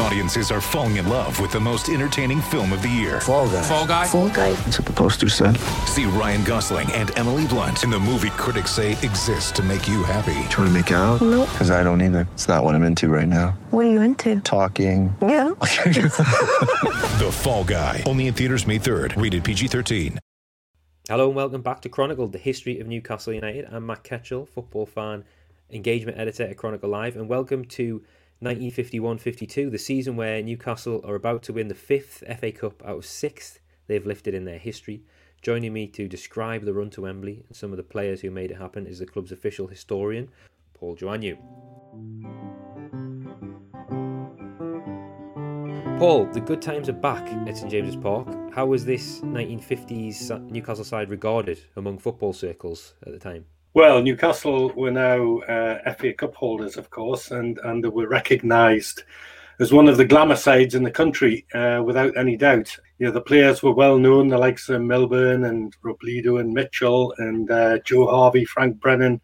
Audiences 0.00 0.52
are 0.52 0.60
falling 0.60 0.96
in 0.96 1.08
love 1.08 1.40
with 1.40 1.50
the 1.50 1.58
most 1.58 1.88
entertaining 1.88 2.40
film 2.40 2.72
of 2.72 2.82
the 2.82 2.88
year. 2.88 3.20
Fall 3.20 3.48
guy. 3.48 3.62
Fall 3.62 3.86
guy. 3.86 4.06
Fall 4.06 4.28
guy. 4.28 4.52
That's 4.52 4.78
what 4.78 4.86
the 4.86 4.92
poster 4.92 5.28
said. 5.28 5.56
See 5.86 6.04
Ryan 6.04 6.44
Gosling 6.44 6.90
and 6.92 7.16
Emily 7.18 7.46
Blunt 7.48 7.82
in 7.82 7.90
the 7.90 7.98
movie 7.98 8.30
critics 8.30 8.70
say 8.70 8.92
exists 8.92 9.50
to 9.52 9.62
make 9.62 9.88
you 9.88 10.04
happy. 10.04 10.34
Trying 10.50 10.68
to 10.68 10.70
make 10.70 10.90
it 10.92 10.94
out? 10.94 11.20
Nope. 11.20 11.48
Because 11.50 11.72
I 11.72 11.82
don't 11.82 12.00
either. 12.00 12.28
It's 12.34 12.46
not 12.46 12.62
what 12.62 12.76
I'm 12.76 12.84
into 12.84 13.08
right 13.08 13.26
now. 13.26 13.58
What 13.70 13.86
are 13.86 13.90
you 13.90 14.00
into? 14.00 14.40
Talking. 14.40 15.14
Yeah. 15.20 15.54
The 17.18 17.32
Fall 17.32 17.64
Guy. 17.64 18.04
Only 18.06 18.28
in 18.28 18.34
theaters 18.34 18.64
May 18.64 18.78
3rd. 18.78 19.20
Rated 19.20 19.42
PG-13. 19.42 20.18
Hello 21.08 21.26
and 21.26 21.34
welcome 21.34 21.62
back 21.62 21.80
to 21.80 21.88
Chronicle, 21.88 22.28
the 22.28 22.38
history 22.38 22.78
of 22.78 22.86
Newcastle 22.86 23.32
United. 23.32 23.66
I'm 23.72 23.86
Matt 23.86 24.04
Ketchell, 24.04 24.46
football 24.46 24.86
fan, 24.86 25.24
engagement 25.70 26.16
editor 26.18 26.44
at 26.44 26.56
Chronicle 26.56 26.88
Live, 26.88 27.16
and 27.16 27.28
welcome 27.28 27.64
to 27.64 28.04
1951-52, 28.42 29.70
the 29.70 29.78
season 29.78 30.14
where 30.14 30.40
Newcastle 30.42 31.00
are 31.04 31.16
about 31.16 31.42
to 31.44 31.52
win 31.52 31.66
the 31.66 31.74
fifth 31.74 32.22
FA 32.38 32.52
Cup 32.52 32.82
out 32.84 32.98
of 32.98 33.04
sixth 33.04 33.58
they've 33.88 34.06
lifted 34.06 34.32
in 34.32 34.44
their 34.44 34.58
history. 34.58 35.02
Joining 35.42 35.72
me 35.72 35.88
to 35.88 36.06
describe 36.06 36.64
the 36.64 36.72
run 36.72 36.90
to 36.90 37.02
Wembley 37.02 37.44
and 37.48 37.56
some 37.56 37.72
of 37.72 37.76
the 37.76 37.82
players 37.82 38.20
who 38.20 38.30
made 38.30 38.52
it 38.52 38.58
happen 38.58 38.86
is 38.86 39.00
the 39.00 39.06
club's 39.06 39.32
official 39.32 39.66
historian, 39.66 40.28
Paul 40.74 40.96
Joannou. 40.96 41.36
Paul, 45.98 46.26
the 46.26 46.40
good 46.40 46.62
times 46.62 46.88
are 46.88 46.92
back 46.92 47.26
at 47.48 47.56
St 47.56 47.72
James's 47.72 47.96
Park. 47.96 48.28
How 48.54 48.66
was 48.66 48.84
this 48.84 49.20
1950s 49.20 50.48
Newcastle 50.48 50.84
side 50.84 51.10
regarded 51.10 51.58
among 51.74 51.98
football 51.98 52.32
circles 52.32 52.94
at 53.04 53.12
the 53.12 53.18
time? 53.18 53.46
Well, 53.78 54.02
Newcastle 54.02 54.72
were 54.74 54.90
now 54.90 55.38
uh, 55.42 55.94
FA 55.94 56.12
Cup 56.12 56.34
holders, 56.34 56.76
of 56.76 56.90
course, 56.90 57.30
and, 57.30 57.60
and 57.62 57.84
they 57.84 57.88
were 57.88 58.08
recognised 58.08 59.04
as 59.60 59.72
one 59.72 59.86
of 59.86 59.96
the 59.96 60.04
glamour 60.04 60.34
sides 60.34 60.74
in 60.74 60.82
the 60.82 60.90
country, 60.90 61.46
uh, 61.54 61.80
without 61.86 62.16
any 62.16 62.36
doubt. 62.36 62.76
You 62.98 63.06
know, 63.06 63.12
the 63.12 63.20
players 63.20 63.62
were 63.62 63.72
well 63.72 63.96
known, 63.96 64.26
the 64.26 64.36
likes 64.36 64.68
of 64.68 64.82
Milburn 64.82 65.44
and 65.44 65.76
Robledo 65.84 66.40
and 66.40 66.52
Mitchell 66.52 67.14
and 67.18 67.48
uh, 67.52 67.78
Joe 67.84 68.08
Harvey, 68.08 68.44
Frank 68.44 68.80
Brennan. 68.80 69.20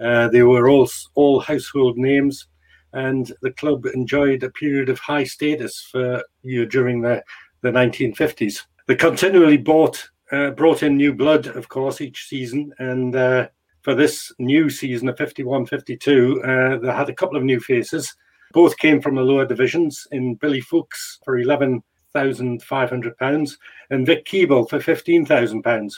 Uh, 0.00 0.28
they 0.28 0.42
were 0.42 0.70
all 0.70 0.88
all 1.14 1.40
household 1.40 1.98
names, 1.98 2.46
and 2.94 3.30
the 3.42 3.50
club 3.50 3.84
enjoyed 3.92 4.42
a 4.42 4.50
period 4.52 4.88
of 4.88 4.98
high 4.98 5.24
status 5.24 5.86
for 5.92 6.24
you 6.42 6.60
know, 6.60 6.66
during 6.66 7.02
the, 7.02 7.22
the 7.60 7.70
1950s. 7.70 8.62
They 8.86 8.96
continually 8.96 9.58
bought 9.58 10.02
uh, 10.32 10.52
brought 10.52 10.82
in 10.82 10.96
new 10.96 11.12
blood, 11.12 11.46
of 11.48 11.68
course, 11.68 12.00
each 12.00 12.26
season, 12.26 12.72
and 12.78 13.14
uh, 13.14 13.48
for 13.88 13.94
this 13.94 14.32
new 14.38 14.68
season 14.68 15.08
of 15.08 15.16
51 15.16 15.64
52, 15.64 16.42
uh, 16.42 16.76
they 16.76 16.92
had 16.92 17.08
a 17.08 17.14
couple 17.14 17.38
of 17.38 17.42
new 17.42 17.58
faces. 17.58 18.14
Both 18.52 18.76
came 18.76 19.00
from 19.00 19.14
the 19.14 19.22
lower 19.22 19.46
divisions 19.46 20.06
in 20.12 20.34
Billy 20.34 20.60
Foulkes 20.60 21.20
for 21.24 21.42
£11,500 21.42 23.56
and 23.88 24.06
Vic 24.06 24.26
Keeble 24.26 24.68
for 24.68 24.78
£15,000. 24.78 25.94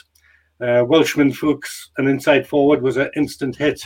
Uh, 0.61 0.85
Welshman 0.85 1.33
Foulkes, 1.33 1.89
an 1.97 2.07
inside 2.07 2.47
forward, 2.47 2.81
was 2.81 2.95
an 2.95 3.09
instant 3.17 3.57
hit. 3.57 3.85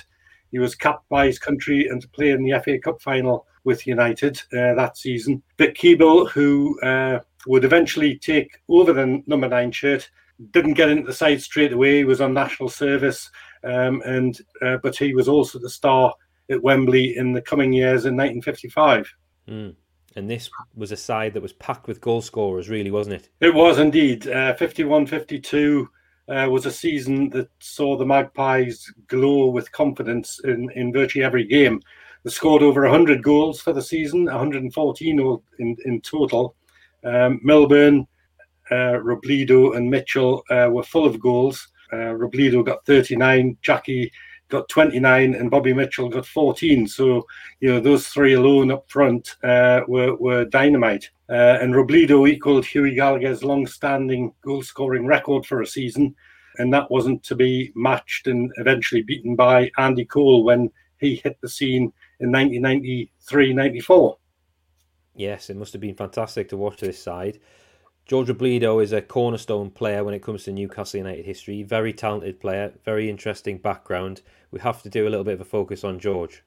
He 0.52 0.59
was 0.59 0.76
capped 0.76 1.09
by 1.09 1.26
his 1.26 1.39
country 1.39 1.88
and 1.88 2.00
to 2.00 2.08
play 2.09 2.30
in 2.30 2.44
the 2.44 2.61
FA 2.64 2.78
Cup 2.78 3.02
final 3.02 3.48
with 3.64 3.88
United 3.88 4.39
uh, 4.53 4.76
that 4.76 4.98
season. 4.98 5.42
Vic 5.58 5.76
Keeble, 5.76 6.30
who 6.30 6.80
uh, 6.81 7.22
would 7.48 7.66
eventually 7.66 8.20
take 8.20 8.61
over 8.70 8.94
the 8.94 9.23
number 9.26 9.50
nine 9.50 9.72
shirt, 9.72 10.11
didn't 10.52 10.73
get 10.73 10.89
into 10.89 11.08
the 11.08 11.14
side 11.14 11.42
straight 11.42 11.73
away. 11.73 11.98
He 11.98 12.03
was 12.03 12.22
on 12.22 12.33
national 12.33 12.70
service, 12.70 13.30
um, 13.66 14.02
and 14.05 14.39
uh, 14.61 14.77
but 14.83 14.95
he 14.95 15.13
was 15.13 15.27
also 15.27 15.59
the 15.59 15.69
star 15.69 16.13
at 16.49 16.61
Wembley 16.61 17.17
in 17.17 17.33
the 17.33 17.41
coming 17.41 17.73
years 17.73 18.05
in 18.05 18.15
1955. 18.15 19.11
Mm. 19.49 19.76
And 20.15 20.30
this 20.30 20.49
was 20.76 20.92
a 20.92 20.98
side 20.98 21.33
that 21.33 21.42
was 21.43 21.53
packed 21.53 21.87
with 21.87 21.99
goal 21.99 22.21
scorers, 22.21 22.70
really, 22.70 22.92
wasn't 22.92 23.15
it? 23.15 23.30
It 23.42 23.54
was 23.54 23.80
indeed. 23.80 24.27
Uh, 24.27 24.54
51 24.55 25.08
52 25.08 25.89
uh, 26.30 26.48
was 26.49 26.65
a 26.65 26.71
season 26.71 27.30
that 27.31 27.49
saw 27.59 27.98
the 27.98 28.05
Magpies 28.05 28.92
glow 29.08 29.48
with 29.48 29.71
confidence 29.71 30.39
in, 30.45 30.70
in 30.71 30.93
virtually 30.93 31.25
every 31.25 31.45
game. 31.45 31.81
They 32.23 32.31
scored 32.31 32.64
over 32.64 32.81
100 32.81 33.21
goals 33.21 33.61
for 33.61 33.73
the 33.73 33.81
season, 33.81 34.25
114 34.25 35.39
in, 35.59 35.77
in 35.86 36.02
total. 36.02 36.55
Um, 37.04 37.39
Milburn, 37.43 38.08
uh, 38.71 38.98
Robledo, 39.04 39.75
and 39.75 39.89
Mitchell 39.89 40.43
uh, 40.49 40.70
were 40.71 40.83
full 40.83 41.05
of 41.05 41.20
goals. 41.20 41.67
Uh, 41.92 42.14
Robledo 42.16 42.66
got 42.66 42.86
39, 42.86 43.58
Jackie 43.62 44.12
got 44.50 44.70
29 44.70 45.34
and 45.34 45.52
Bobby 45.52 45.73
Mitchell 45.73 46.10
got 46.10 46.26
14. 46.26 46.88
So, 46.88 47.26
you 47.60 47.70
know, 47.70 47.80
those 47.80 48.08
three 48.08 48.34
alone 48.34 48.72
up 48.72 48.90
front 48.90 49.36
uh, 49.44 49.82
were, 49.88 50.16
were 50.16 50.46
dynamite. 50.46 51.10
Uh, 51.30 51.58
and 51.62 51.73
Robledo 51.73 52.30
equaled 52.30 52.66
Hughie 52.66 52.96
Gallacher's 52.96 53.44
long-standing 53.44 54.34
goal-scoring 54.42 55.06
record 55.06 55.46
for 55.46 55.62
a 55.62 55.68
season. 55.68 56.16
And 56.58 56.73
that 56.73 56.90
wasn't 56.92 57.23
to 57.23 57.36
be 57.36 57.72
matched 57.76 58.28
and 58.28 58.52
eventually 58.58 59.02
beaten 59.02 59.36
by 59.36 59.72
Andy 59.78 60.06
Cole 60.06 60.44
when 60.44 60.72
he 61.00 61.16
hit 61.16 61.38
the 61.42 61.50
scene 61.50 61.92
in 62.20 62.32
1993-94. 62.32 64.17
Yes, 65.16 65.50
it 65.50 65.58
must 65.58 65.73
have 65.73 65.82
been 65.82 65.96
fantastic 65.96 66.50
to 66.50 66.58
watch 66.58 66.80
this 66.80 67.02
side. 67.02 67.40
George 68.05 68.27
Robledo 68.27 68.83
is 68.83 68.93
a 68.93 69.02
cornerstone 69.02 69.71
player 69.71 70.04
when 70.04 70.14
it 70.14 70.21
comes 70.21 70.43
to 70.43 70.52
Newcastle 70.52 70.99
United 70.99 71.26
history. 71.26 71.64
Very 71.64 71.92
talented 71.92 72.39
player, 72.39 72.71
very 72.86 73.10
interesting 73.10 73.58
background. 73.58 74.21
We 74.52 74.60
have 74.60 74.83
to 74.83 74.89
do 74.89 75.08
a 75.08 75.10
little 75.10 75.23
bit 75.23 75.33
of 75.33 75.42
a 75.42 75.45
focus 75.45 75.83
on 75.83 75.99
George. 75.99 76.43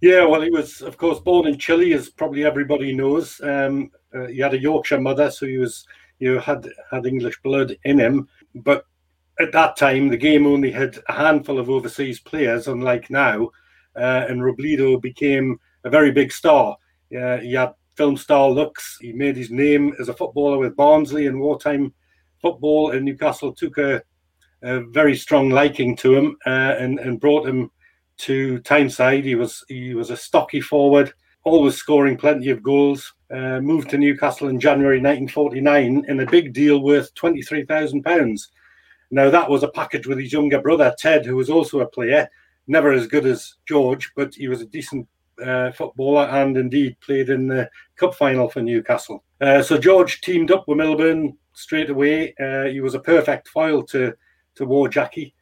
Yeah, 0.00 0.24
well, 0.24 0.40
he 0.40 0.50
was, 0.50 0.82
of 0.82 0.96
course, 0.96 1.20
born 1.20 1.46
in 1.46 1.58
Chile, 1.58 1.94
as 1.94 2.10
probably 2.10 2.44
everybody 2.44 2.92
knows. 2.92 3.40
Um, 3.40 3.92
uh, 4.12 4.26
he 4.26 4.38
had 4.38 4.54
a 4.54 4.60
Yorkshire 4.60 5.00
mother, 5.00 5.30
so 5.30 5.46
he 5.46 5.58
was, 5.58 5.86
you 6.18 6.34
know, 6.34 6.40
had 6.40 6.68
had 6.90 7.06
English 7.06 7.40
blood 7.40 7.76
in 7.84 8.00
him. 8.00 8.28
But 8.56 8.84
at 9.38 9.52
that 9.52 9.76
time, 9.76 10.08
the 10.08 10.16
game 10.16 10.44
only 10.44 10.72
had 10.72 10.98
a 11.08 11.12
handful 11.12 11.60
of 11.60 11.70
overseas 11.70 12.18
players, 12.18 12.66
unlike 12.66 13.10
now. 13.10 13.50
Uh, 13.94 14.26
and 14.28 14.42
Robledo 14.42 15.00
became 15.00 15.60
a 15.84 15.90
very 15.90 16.10
big 16.10 16.32
star. 16.32 16.76
Uh, 17.16 17.36
he 17.38 17.52
had 17.52 17.74
film 17.96 18.16
star 18.16 18.50
looks. 18.50 18.98
He 19.00 19.12
made 19.12 19.36
his 19.36 19.50
name 19.50 19.94
as 19.98 20.08
a 20.08 20.14
footballer 20.14 20.58
with 20.58 20.76
Barnsley 20.76 21.26
in 21.26 21.38
wartime 21.38 21.92
football, 22.40 22.90
and 22.90 23.04
Newcastle 23.04 23.52
took 23.52 23.78
a, 23.78 24.02
a 24.62 24.80
very 24.90 25.16
strong 25.16 25.50
liking 25.50 25.96
to 25.96 26.14
him 26.14 26.36
uh, 26.46 26.76
and, 26.78 26.98
and 26.98 27.20
brought 27.20 27.48
him 27.48 27.70
to 28.18 28.58
Tyneside. 28.60 29.24
He 29.24 29.34
was 29.34 29.64
he 29.68 29.94
was 29.94 30.10
a 30.10 30.16
stocky 30.16 30.60
forward, 30.60 31.12
always 31.44 31.76
scoring 31.76 32.16
plenty 32.16 32.50
of 32.50 32.62
goals. 32.62 33.12
Uh, 33.30 33.60
moved 33.60 33.90
to 33.90 33.98
Newcastle 33.98 34.48
in 34.48 34.60
January 34.60 34.98
1949 34.98 36.04
in 36.06 36.20
a 36.20 36.30
big 36.30 36.52
deal 36.52 36.80
worth 36.80 37.12
twenty 37.14 37.42
three 37.42 37.64
thousand 37.64 38.02
pounds. 38.02 38.50
Now 39.10 39.30
that 39.30 39.48
was 39.48 39.62
a 39.62 39.68
package 39.68 40.06
with 40.06 40.18
his 40.18 40.32
younger 40.32 40.60
brother 40.60 40.94
Ted, 40.98 41.24
who 41.24 41.36
was 41.36 41.50
also 41.50 41.80
a 41.80 41.88
player, 41.88 42.28
never 42.66 42.92
as 42.92 43.06
good 43.06 43.26
as 43.26 43.54
George, 43.66 44.12
but 44.16 44.34
he 44.34 44.48
was 44.48 44.60
a 44.60 44.66
decent 44.66 45.08
uh, 45.44 45.72
footballer 45.72 46.26
and 46.26 46.56
indeed 46.56 46.96
played 47.00 47.30
in 47.30 47.46
the 47.48 47.68
cup 47.96 48.14
final 48.14 48.48
for 48.48 48.62
Newcastle. 48.62 49.24
Uh, 49.40 49.62
so 49.62 49.78
George 49.78 50.20
teamed 50.20 50.50
up 50.50 50.66
with 50.66 50.78
Milburn 50.78 51.36
straight 51.52 51.90
away. 51.90 52.34
Uh, 52.40 52.64
he 52.64 52.80
was 52.80 52.94
a 52.94 53.00
perfect 53.00 53.48
foil 53.48 53.82
to 53.84 54.14
to 54.54 54.64
Wor 54.64 54.88
Jackie. 54.88 55.34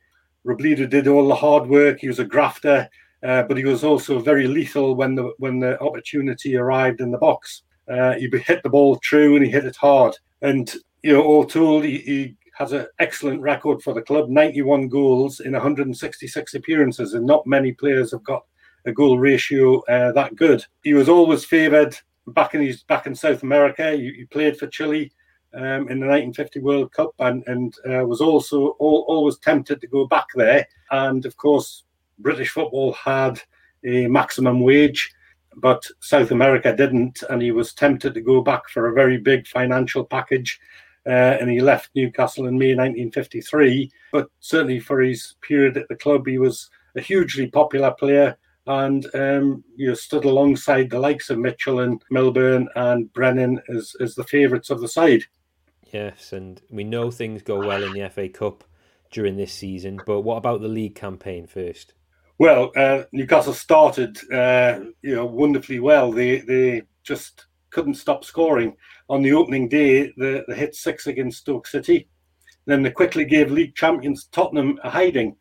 Robledo 0.47 0.89
did 0.89 1.09
all 1.09 1.29
the 1.29 1.35
hard 1.35 1.69
work. 1.69 2.01
He 2.01 2.09
was 2.09 2.19
a 2.19 2.25
grafter, 2.25 2.89
uh, 3.23 3.45
but 3.45 3.57
he 3.57 3.65
was 3.65 3.85
also 3.85 4.19
very 4.19 4.47
lethal 4.47 4.95
when 4.95 5.15
the 5.15 5.33
when 5.39 5.61
the 5.61 5.81
opportunity 5.81 6.57
arrived 6.57 7.01
in 7.01 7.11
the 7.11 7.19
box. 7.19 7.63
Uh, 7.89 8.13
he 8.15 8.29
hit 8.29 8.63
the 8.63 8.71
ball 8.71 8.97
true 8.97 9.37
and 9.37 9.45
he 9.45 9.51
hit 9.51 9.67
it 9.67 9.77
hard. 9.77 10.17
And 10.43 10.73
you 11.03 11.13
know, 11.13 11.23
all 11.23 11.45
told, 11.45 11.85
he, 11.85 11.99
he 11.99 12.37
has 12.57 12.73
an 12.73 12.87
excellent 12.99 13.41
record 13.41 13.83
for 13.83 13.95
the 13.95 14.03
club: 14.03 14.29
91 14.29 14.89
goals 14.89 15.41
in 15.41 15.53
166 15.53 16.55
appearances, 16.55 17.15
and 17.15 17.27
not 17.27 17.47
many 17.47 17.73
players 17.73 18.13
have 18.13 18.25
got 18.25 18.45
a 18.87 18.93
goal 18.93 19.19
ratio 19.19 19.81
uh, 19.83 20.13
that 20.13 20.37
good. 20.37 20.65
He 20.83 20.95
was 20.95 21.09
always 21.09 21.45
favoured 21.45 21.97
back 22.29 22.55
in 22.55 22.63
his 22.63 22.83
back 22.83 23.07
in 23.07 23.15
South 23.15 23.43
America. 23.43 23.93
He, 23.93 24.13
he 24.13 24.25
played 24.27 24.57
for 24.57 24.67
Chile 24.67 25.13
um, 25.55 25.89
in 25.89 26.01
the 26.01 26.07
1950 26.07 26.61
World 26.61 26.93
Cup 26.93 27.13
and 27.19 27.43
and 27.47 27.75
uh, 27.89 28.05
was 28.05 28.21
also 28.21 28.69
all, 28.79 29.05
always 29.09 29.39
tempted 29.39 29.81
to 29.81 29.87
go 29.87 30.07
back 30.07 30.27
there. 30.35 30.67
And 30.91 31.25
of 31.27 31.37
course, 31.37 31.85
British 32.19 32.51
football 32.51 32.93
had 32.93 33.41
a 33.85 34.07
maximum 34.07 34.61
wage, 34.61 35.13
but 35.57 35.85
South 36.01 36.31
America 36.31 36.75
didn't, 36.75 37.23
and 37.29 37.43
he 37.43 37.53
was 37.53 37.75
tempted 37.75 38.15
to 38.15 38.21
go 38.21 38.41
back 38.41 38.69
for 38.69 38.89
a 38.89 38.95
very 38.95 39.19
big 39.19 39.47
financial 39.47 40.05
package. 40.05 40.61
Uh, 41.07 41.37
and 41.39 41.51
he 41.51 41.61
left 41.61 41.91
Newcastle 41.95 42.47
in 42.47 42.59
May 42.59 42.75
1953. 42.75 43.91
But 44.11 44.31
certainly 44.41 44.81
for 44.81 45.03
his 45.03 45.35
period 45.43 45.77
at 45.77 45.87
the 45.89 45.97
club, 45.97 46.27
he 46.27 46.39
was 46.39 46.71
a 46.97 47.01
hugely 47.03 47.47
popular 47.47 47.91
player 47.91 48.39
and 48.67 49.07
um, 49.15 49.65
you 49.77 49.89
know, 49.89 49.95
stood 49.95 50.25
alongside 50.25 50.91
the 50.91 50.99
likes 50.99 51.31
of 51.31 51.39
Mitchell 51.39 51.81
and 51.81 52.03
Milburn 52.11 52.69
and 52.77 53.13
Brennan 53.13 53.61
as, 53.69 53.95
as 54.01 54.15
the 54.15 54.25
favourites 54.25 54.71
of 54.71 54.81
the 54.81 54.89
side. 54.89 55.25
Yes, 55.93 56.33
and 56.33 56.61
we 56.71 56.83
know 56.83 57.11
things 57.11 57.43
go 57.43 57.59
well 57.59 57.83
in 57.83 57.93
the 57.93 58.09
FA 58.11 58.29
Cup 58.29 58.65
during 59.11 59.37
this 59.37 59.53
season, 59.53 60.01
but 60.07 60.23
what 60.23 60.37
about 60.37 60.61
the 60.61 60.69
league 60.69 60.95
campaign 60.95 61.47
first? 61.47 61.95
Well, 62.39 62.73
uh, 62.75 63.05
Newcastle 63.13 63.53
started, 63.53 64.19
uh, 64.33 64.81
you 65.03 65.15
know, 65.15 65.25
wonderfully 65.25 65.79
well. 65.79 66.11
They 66.11 66.41
they 66.41 66.83
just 67.05 67.47
couldn't 67.71 67.95
stop 67.95 68.25
scoring. 68.25 68.77
On 69.09 69.23
the 69.23 69.33
opening 69.33 69.69
day, 69.69 70.13
they, 70.17 70.43
they 70.49 70.55
hit 70.55 70.75
six 70.75 71.07
against 71.07 71.39
Stoke 71.39 71.67
City. 71.67 72.09
Then 72.67 72.83
they 72.83 72.91
quickly 72.91 73.25
gave 73.25 73.53
league 73.53 73.75
champions 73.75 74.25
Tottenham 74.27 74.79
a 74.83 74.91
hiding. 74.91 75.37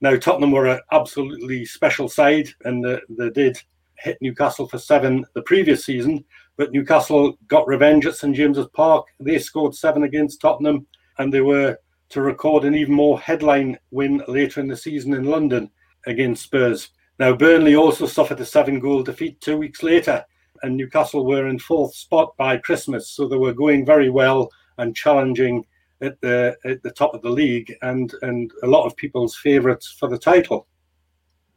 Now 0.00 0.16
Tottenham 0.16 0.52
were 0.52 0.66
an 0.66 0.80
absolutely 0.92 1.64
special 1.64 2.08
side, 2.08 2.48
and 2.64 2.84
they, 2.84 3.00
they 3.08 3.30
did 3.30 3.58
hit 3.98 4.18
Newcastle 4.20 4.68
for 4.68 4.78
seven 4.78 5.24
the 5.34 5.42
previous 5.42 5.84
season. 5.84 6.24
But 6.56 6.72
Newcastle 6.72 7.38
got 7.48 7.66
revenge 7.66 8.06
at 8.06 8.16
St 8.16 8.34
James's 8.34 8.68
Park. 8.74 9.06
They 9.20 9.38
scored 9.38 9.74
seven 9.74 10.04
against 10.04 10.40
Tottenham, 10.40 10.86
and 11.18 11.32
they 11.32 11.40
were 11.40 11.78
to 12.10 12.20
record 12.20 12.64
an 12.64 12.74
even 12.74 12.94
more 12.94 13.18
headline 13.18 13.78
win 13.90 14.22
later 14.28 14.60
in 14.60 14.68
the 14.68 14.76
season 14.76 15.14
in 15.14 15.24
London 15.24 15.70
against 16.06 16.44
Spurs. 16.44 16.90
Now, 17.18 17.34
Burnley 17.34 17.74
also 17.74 18.06
suffered 18.06 18.40
a 18.40 18.44
seven 18.44 18.78
goal 18.78 19.02
defeat 19.02 19.40
two 19.40 19.56
weeks 19.56 19.82
later, 19.82 20.24
and 20.62 20.76
Newcastle 20.76 21.24
were 21.24 21.48
in 21.48 21.58
fourth 21.58 21.94
spot 21.94 22.36
by 22.36 22.58
Christmas. 22.58 23.10
So 23.10 23.26
they 23.26 23.36
were 23.36 23.52
going 23.52 23.84
very 23.84 24.10
well 24.10 24.50
and 24.78 24.94
challenging 24.94 25.64
at 26.02 26.20
the 26.20 26.56
at 26.64 26.82
the 26.82 26.90
top 26.90 27.14
of 27.14 27.22
the 27.22 27.30
league 27.30 27.74
and, 27.82 28.12
and 28.22 28.50
a 28.62 28.66
lot 28.66 28.86
of 28.86 28.96
people's 28.96 29.36
favourites 29.36 29.94
for 29.98 30.08
the 30.08 30.18
title. 30.18 30.66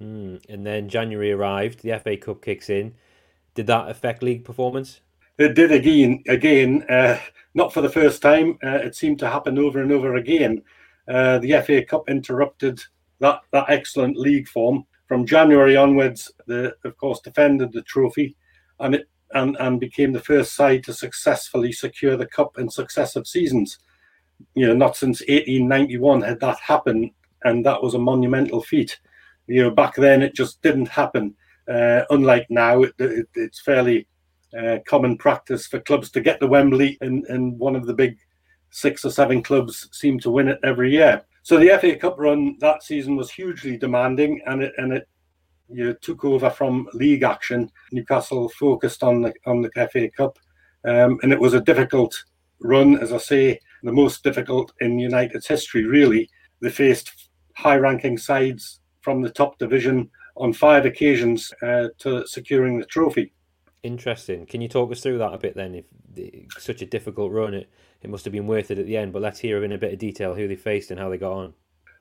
Mm. 0.01 0.41
And 0.50 0.65
then 0.65 0.89
January 0.89 1.31
arrived, 1.31 1.81
the 1.81 2.00
FA 2.00 2.15
Cup 2.18 2.41
kicks 2.41 2.69
in. 2.69 2.95
Did 3.53 3.68
that 3.68 3.89
affect 3.89 4.24
league 4.24 4.45
performance? 4.45 5.01
It 5.38 5.56
did 5.56 5.71
again, 5.71 6.24
again, 6.27 6.83
uh, 6.89 7.18
not 7.53 7.74
for 7.74 7.81
the 7.81 7.89
first 7.89 8.21
time. 8.21 8.57
Uh, 8.63 8.77
it 8.77 8.95
seemed 8.95 9.19
to 9.19 9.30
happen 9.30 9.57
over 9.57 9.81
and 9.81 9.91
over 9.91 10.15
again. 10.15 10.62
Uh, 11.07 11.39
the 11.39 11.62
FA 11.65 11.83
Cup 11.83 12.09
interrupted 12.09 12.81
that 13.19 13.42
that 13.51 13.69
excellent 13.69 14.18
league 14.18 14.47
form. 14.47 14.85
From 15.07 15.25
January 15.25 15.75
onwards, 15.75 16.31
the 16.45 16.75
of 16.83 16.95
course 16.97 17.19
defended 17.19 17.71
the 17.71 17.81
trophy, 17.81 18.35
and 18.80 18.95
it 18.95 19.09
and, 19.33 19.56
and 19.59 19.80
became 19.80 20.12
the 20.12 20.19
first 20.19 20.56
side 20.56 20.83
to 20.83 20.94
successfully 20.94 21.71
secure 21.71 22.18
the 22.18 22.25
cup 22.25 22.57
in 22.57 22.69
successive 22.69 23.27
seasons. 23.27 23.80
You 24.56 24.68
know, 24.68 24.75
not 24.75 24.95
since 24.95 25.21
1891 25.21 26.21
had 26.21 26.39
that 26.39 26.59
happened, 26.59 27.12
and 27.44 27.65
that 27.65 27.81
was 27.81 27.94
a 27.94 28.00
monumental 28.00 28.62
feat. 28.62 29.00
You 29.47 29.63
know, 29.63 29.71
back 29.71 29.95
then 29.95 30.21
it 30.21 30.36
just 30.36 30.62
didn't 30.62 30.88
happen. 30.88 31.36
Uh, 31.68 32.03
unlike 32.09 32.47
now, 32.50 32.83
it, 32.83 32.94
it, 33.00 33.27
it's 33.36 33.62
fairly 33.62 34.07
uh, 34.57 34.77
common 34.88 35.18
practice 35.18 35.68
for 35.68 35.80
clubs 35.80 36.09
to 36.12 36.21
get 36.21 36.39
the 36.39 36.47
Wembley, 36.47 36.97
and, 37.01 37.25
and 37.27 37.57
one 37.59 37.75
of 37.75 37.86
the 37.86 37.94
big 37.94 38.18
six 38.71 39.06
or 39.06 39.12
seven 39.12 39.41
clubs 39.41 39.88
seem 39.91 40.19
to 40.19 40.31
win 40.31 40.47
it 40.47 40.59
every 40.63 40.92
year. 40.92 41.24
So 41.44 41.57
the 41.57 41.77
FA 41.80 41.95
Cup 41.95 42.15
run 42.19 42.57
that 42.59 42.83
season 42.83 43.15
was 43.15 43.31
hugely 43.31 43.77
demanding, 43.77 44.42
and 44.45 44.63
it 44.63 44.74
and 44.77 44.94
it 44.94 45.07
you 45.71 45.85
know, 45.85 45.94
took 46.01 46.25
over 46.25 46.50
from 46.50 46.88
league 46.94 47.24
action. 47.24 47.71
Newcastle 47.92 48.50
focused 48.50 49.03
on 49.03 49.21
the 49.21 49.33
on 49.45 49.62
the 49.62 49.71
FA 49.92 50.09
Cup, 50.09 50.38
um, 50.85 51.19
and 51.24 51.31
it 51.31 51.39
was 51.39 51.53
a 51.53 51.62
difficult 51.62 52.24
run, 52.62 53.00
as 53.00 53.13
I 53.13 53.18
say, 53.18 53.59
the 53.84 53.92
most 53.92 54.24
difficult 54.24 54.74
in 54.81 55.00
United's 55.00 55.48
history. 55.48 55.86
Really, 55.86 56.30
they 56.62 56.70
faced 56.70 57.30
high-ranking 57.56 58.18
sides 58.18 58.81
from 59.02 59.22
the 59.22 59.30
top 59.30 59.58
division 59.58 60.10
on 60.36 60.54
five 60.54 60.86
occasions 60.86 61.52
uh, 61.62 61.88
to 62.00 62.26
securing 62.28 62.80
the 62.80 62.86
trophy. 62.86 63.34
Interesting. 63.84 64.46
Can 64.46 64.62
you 64.62 64.68
talk 64.68 64.92
us 64.92 65.02
through 65.02 65.18
that 65.20 65.34
a 65.34 65.38
bit 65.38 65.56
then? 65.56 65.76
If 65.76 65.86
such 66.58 66.81
a 66.81 66.86
difficult 66.86 67.31
run, 67.31 67.54
it, 67.54 67.70
it 68.02 68.10
must 68.10 68.26
have 68.26 68.34
been 68.34 68.48
worth 68.48 68.72
it 68.72 68.80
at 68.80 68.86
the 68.86 68.98
end. 68.98 69.14
But 69.14 69.22
let's 69.22 69.40
hear 69.40 69.64
in 69.64 69.72
a 69.72 69.78
bit 69.78 69.94
of 69.94 70.00
detail 70.00 70.34
who 70.34 70.48
they 70.48 70.56
faced 70.56 70.92
and 70.92 71.00
how 71.00 71.10
they 71.10 71.18
got 71.18 71.31
on. 71.34 71.54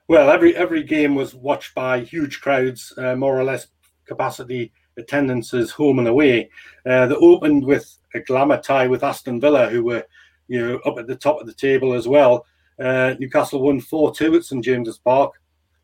Well, 0.07 0.29
every 0.29 0.55
every 0.55 0.83
game 0.83 1.15
was 1.15 1.35
watched 1.35 1.75
by 1.75 2.01
huge 2.01 2.41
crowds, 2.41 2.93
uh, 2.97 3.15
more 3.15 3.39
or 3.39 3.43
less 3.43 3.67
capacity 4.05 4.73
attendances 4.97 5.71
home 5.71 5.99
and 5.99 6.07
away. 6.07 6.49
Uh, 6.85 7.05
they 7.07 7.15
opened 7.15 7.63
with 7.63 7.95
a 8.15 8.19
glamour 8.19 8.59
tie 8.59 8.87
with 8.87 9.03
Aston 9.03 9.39
Villa, 9.39 9.69
who 9.69 9.83
were 9.83 10.03
you 10.49 10.59
know 10.59 10.79
up 10.79 10.97
at 10.97 11.07
the 11.07 11.15
top 11.15 11.39
of 11.39 11.47
the 11.47 11.53
table 11.53 11.93
as 11.93 12.07
well. 12.07 12.45
Uh, 12.79 13.15
Newcastle 13.19 13.61
won 13.61 13.79
four 13.79 14.13
two 14.13 14.35
at 14.35 14.43
St 14.43 14.63
James's 14.63 14.97
Park. 14.97 15.33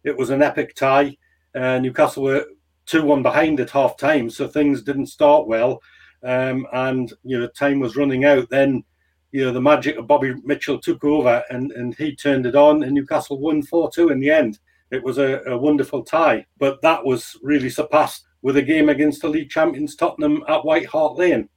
It 0.03 0.17
was 0.17 0.29
an 0.29 0.41
epic 0.41 0.75
tie. 0.75 1.15
Uh, 1.55 1.79
Newcastle 1.79 2.23
were 2.23 2.45
two 2.85 3.03
one 3.03 3.23
behind 3.23 3.59
at 3.59 3.69
half 3.69 3.97
time, 3.97 4.29
so 4.29 4.47
things 4.47 4.81
didn't 4.81 5.07
start 5.07 5.47
well. 5.47 5.81
Um, 6.23 6.67
and 6.73 7.13
you 7.23 7.39
know, 7.39 7.47
time 7.47 7.79
was 7.79 7.95
running 7.95 8.25
out. 8.25 8.49
Then 8.49 8.83
you 9.31 9.45
know 9.45 9.51
the 9.51 9.61
magic 9.61 9.97
of 9.97 10.07
Bobby 10.07 10.33
Mitchell 10.43 10.79
took 10.79 11.03
over, 11.03 11.43
and 11.49 11.71
and 11.73 11.95
he 11.95 12.15
turned 12.15 12.45
it 12.45 12.55
on, 12.55 12.83
and 12.83 12.93
Newcastle 12.93 13.39
won 13.39 13.61
four 13.61 13.89
two 13.91 14.09
in 14.09 14.19
the 14.19 14.31
end. 14.31 14.59
It 14.91 15.03
was 15.03 15.17
a, 15.17 15.41
a 15.47 15.57
wonderful 15.57 16.03
tie, 16.03 16.45
but 16.57 16.81
that 16.81 17.03
was 17.03 17.35
really 17.41 17.69
surpassed 17.69 18.25
with 18.41 18.57
a 18.57 18.61
game 18.61 18.89
against 18.89 19.21
the 19.21 19.27
league 19.27 19.49
champions 19.49 19.95
Tottenham 19.95 20.43
at 20.47 20.63
White 20.63 20.85
Hart 20.85 21.17
Lane. 21.17 21.49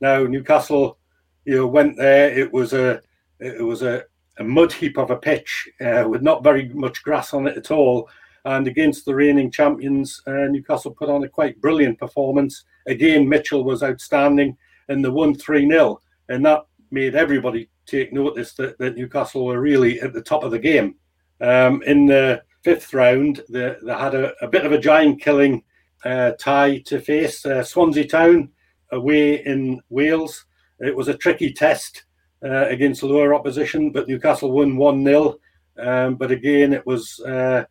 Now 0.00 0.24
Newcastle, 0.24 0.98
you 1.46 1.56
know, 1.56 1.66
went 1.66 1.96
there. 1.96 2.36
It 2.36 2.52
was 2.52 2.72
a 2.74 3.00
it 3.40 3.64
was 3.64 3.82
a, 3.82 4.04
a 4.38 4.44
mud 4.44 4.72
heap 4.72 4.98
of 4.98 5.10
a 5.10 5.16
pitch 5.16 5.68
uh, 5.80 6.04
with 6.08 6.22
not 6.22 6.44
very 6.44 6.68
much 6.70 7.02
grass 7.02 7.32
on 7.32 7.46
it 7.46 7.56
at 7.56 7.70
all 7.70 8.08
and 8.46 8.68
against 8.68 9.04
the 9.04 9.14
reigning 9.14 9.50
champions, 9.50 10.22
uh, 10.28 10.46
Newcastle 10.48 10.92
put 10.92 11.10
on 11.10 11.24
a 11.24 11.28
quite 11.28 11.60
brilliant 11.60 11.98
performance. 11.98 12.64
Again, 12.86 13.28
Mitchell 13.28 13.64
was 13.64 13.82
outstanding, 13.82 14.56
and 14.88 15.04
they 15.04 15.08
won 15.08 15.34
3 15.34 15.68
0. 15.68 16.00
And 16.28 16.46
that 16.46 16.60
made 16.92 17.16
everybody 17.16 17.68
take 17.86 18.12
notice 18.12 18.54
that, 18.54 18.78
that 18.78 18.96
Newcastle 18.96 19.46
were 19.46 19.60
really 19.60 20.00
at 20.00 20.12
the 20.12 20.22
top 20.22 20.44
of 20.44 20.52
the 20.52 20.60
game. 20.60 20.94
Um, 21.40 21.82
in 21.82 22.06
the 22.06 22.40
fifth 22.62 22.94
round, 22.94 23.42
they, 23.48 23.74
they 23.82 23.92
had 23.92 24.14
a, 24.14 24.32
a 24.40 24.46
bit 24.46 24.64
of 24.64 24.70
a 24.70 24.78
giant 24.78 25.20
killing 25.20 25.64
uh, 26.04 26.30
tie 26.38 26.78
to 26.86 27.00
face 27.00 27.44
uh, 27.44 27.64
Swansea 27.64 28.06
Town 28.06 28.50
away 28.92 29.44
in 29.44 29.80
Wales. 29.88 30.45
It 30.80 30.94
was 30.94 31.08
a 31.08 31.16
tricky 31.16 31.52
test 31.52 32.04
uh, 32.44 32.66
against 32.68 33.02
lower 33.02 33.34
opposition, 33.34 33.90
but 33.90 34.08
Newcastle 34.08 34.52
won 34.52 34.76
1 34.76 35.04
0. 35.04 35.36
Um, 35.78 36.14
but 36.16 36.30
again, 36.30 36.72
it 36.72 36.86
was 36.86 37.20
uh, 37.20 37.64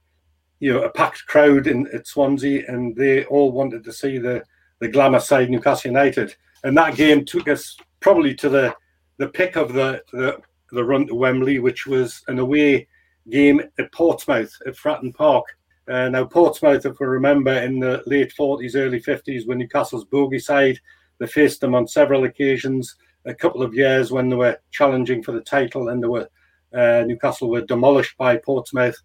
you 0.59 0.73
know 0.73 0.83
a 0.83 0.89
packed 0.89 1.25
crowd 1.27 1.67
in 1.67 1.87
at 1.93 2.07
Swansea, 2.07 2.63
and 2.67 2.95
they 2.95 3.25
all 3.25 3.51
wanted 3.51 3.83
to 3.83 3.93
see 3.93 4.17
the 4.17 4.43
the 4.79 4.87
glamour 4.87 5.19
side 5.19 5.49
Newcastle 5.49 5.91
United, 5.91 6.35
and 6.63 6.77
that 6.77 6.95
game 6.95 7.25
took 7.25 7.47
us 7.47 7.77
probably 7.99 8.35
to 8.35 8.49
the 8.49 8.75
the 9.17 9.27
pick 9.27 9.55
of 9.55 9.73
the 9.73 10.03
the, 10.11 10.39
the 10.71 10.83
run 10.83 11.07
to 11.07 11.15
Wembley, 11.15 11.59
which 11.59 11.87
was 11.87 12.21
an 12.27 12.39
away 12.39 12.87
game 13.29 13.61
at 13.79 13.91
Portsmouth 13.91 14.53
at 14.67 14.75
Fratton 14.75 15.13
Park. 15.13 15.45
Uh, 15.87 16.09
now 16.09 16.25
Portsmouth, 16.25 16.85
if 16.85 16.99
we 16.99 17.05
remember, 17.05 17.51
in 17.51 17.79
the 17.79 18.01
late 18.07 18.33
40s, 18.37 18.75
early 18.75 18.99
50s, 18.99 19.47
when 19.47 19.59
Newcastle's 19.59 20.05
bogey 20.05 20.39
side, 20.39 20.79
they 21.19 21.27
faced 21.27 21.61
them 21.61 21.75
on 21.75 21.87
several 21.87 22.25
occasions. 22.25 22.95
A 23.25 23.33
couple 23.33 23.63
of 23.63 23.73
years 23.73 24.11
when 24.11 24.29
they 24.29 24.35
were 24.35 24.57
challenging 24.71 25.23
for 25.23 25.31
the 25.31 25.41
title, 25.41 25.89
and 25.89 26.01
they 26.01 26.07
were 26.07 26.27
uh, 26.73 27.03
Newcastle 27.05 27.49
were 27.49 27.61
demolished 27.61 28.17
by 28.17 28.37
Portsmouth. 28.37 28.97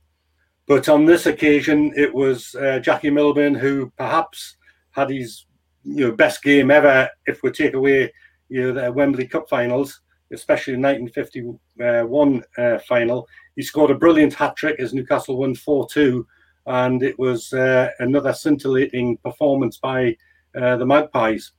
But 0.67 0.89
on 0.89 1.05
this 1.05 1.27
occasion, 1.27 1.93
it 1.97 2.13
was 2.13 2.55
uh, 2.55 2.79
Jackie 2.81 3.11
Milburn 3.11 3.55
who 3.55 3.91
perhaps 3.97 4.57
had 4.91 5.11
his 5.11 5.47
you 5.85 6.09
know 6.09 6.13
best 6.13 6.43
game 6.43 6.71
ever. 6.71 7.09
If 7.27 7.43
we 7.43 7.51
take 7.51 7.75
away 7.75 8.13
you 8.49 8.63
know 8.63 8.73
the 8.73 8.93
Wembley 8.93 9.27
Cup 9.27 9.49
finals, 9.49 10.01
especially 10.33 10.75
the 10.75 10.81
1951 10.81 12.45
uh, 12.59 12.79
final, 12.87 13.27
he 13.57 13.63
scored 13.63 13.91
a 13.91 13.95
brilliant 13.95 14.35
hat 14.35 14.57
trick 14.57 14.79
as 14.81 14.95
Newcastle 14.95 15.39
won 15.39 15.55
4-2, 15.55 16.25
and 16.67 17.03
it 17.03 17.19
was 17.19 17.53
uh, 17.53 17.91
another 17.99 18.33
scintillating 18.33 19.17
performance 19.19 19.79
by 19.79 20.17
uh, 20.61 20.77
the 20.77 20.87
Magpies. 20.87 21.53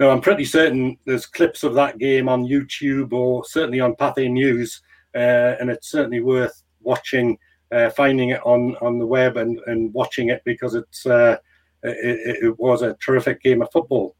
Now, 0.00 0.08
I'm 0.08 0.22
pretty 0.22 0.46
certain 0.46 0.96
there's 1.04 1.26
clips 1.26 1.62
of 1.62 1.74
that 1.74 1.98
game 1.98 2.26
on 2.26 2.46
YouTube 2.46 3.12
or 3.12 3.44
certainly 3.44 3.80
on 3.80 3.94
Pathé 3.96 4.30
News, 4.30 4.80
uh, 5.14 5.56
and 5.60 5.68
it's 5.68 5.90
certainly 5.90 6.20
worth 6.20 6.62
watching 6.80 7.36
uh, 7.70 7.90
finding 7.90 8.30
it 8.30 8.40
on 8.42 8.76
on 8.80 8.98
the 8.98 9.06
web 9.06 9.36
and 9.36 9.60
and 9.66 9.92
watching 9.92 10.30
it 10.30 10.40
because 10.46 10.74
it's 10.74 11.04
uh, 11.04 11.36
it, 11.82 12.38
it, 12.42 12.58
was 12.58 12.80
a 12.80 12.94
terrific 12.94 13.42
game 13.42 13.60
of 13.60 13.70
football. 13.72 14.16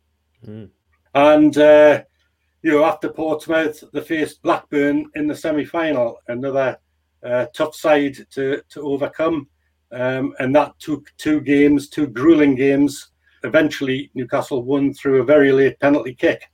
Mm. 0.46 0.68
And 1.14 1.56
uh, 1.56 2.02
you 2.62 2.72
know, 2.72 2.84
after 2.84 3.08
Portsmouth, 3.08 3.82
they 3.94 4.02
faced 4.02 4.42
Blackburn 4.42 5.10
in 5.14 5.26
the 5.26 5.34
semi 5.34 5.64
final, 5.64 6.18
another 6.28 6.78
uh, 7.24 7.46
tough 7.54 7.74
side 7.74 8.18
to 8.32 8.62
to 8.68 8.82
overcome. 8.82 9.48
Um, 9.92 10.34
and 10.40 10.54
that 10.54 10.78
took 10.78 11.10
two 11.16 11.40
games, 11.40 11.88
two 11.88 12.06
grueling 12.06 12.54
games. 12.54 13.09
Eventually, 13.44 14.10
Newcastle 14.14 14.62
won 14.62 14.92
through 14.92 15.20
a 15.20 15.24
very 15.24 15.52
late 15.52 15.78
penalty 15.80 16.14
kick 16.14 16.44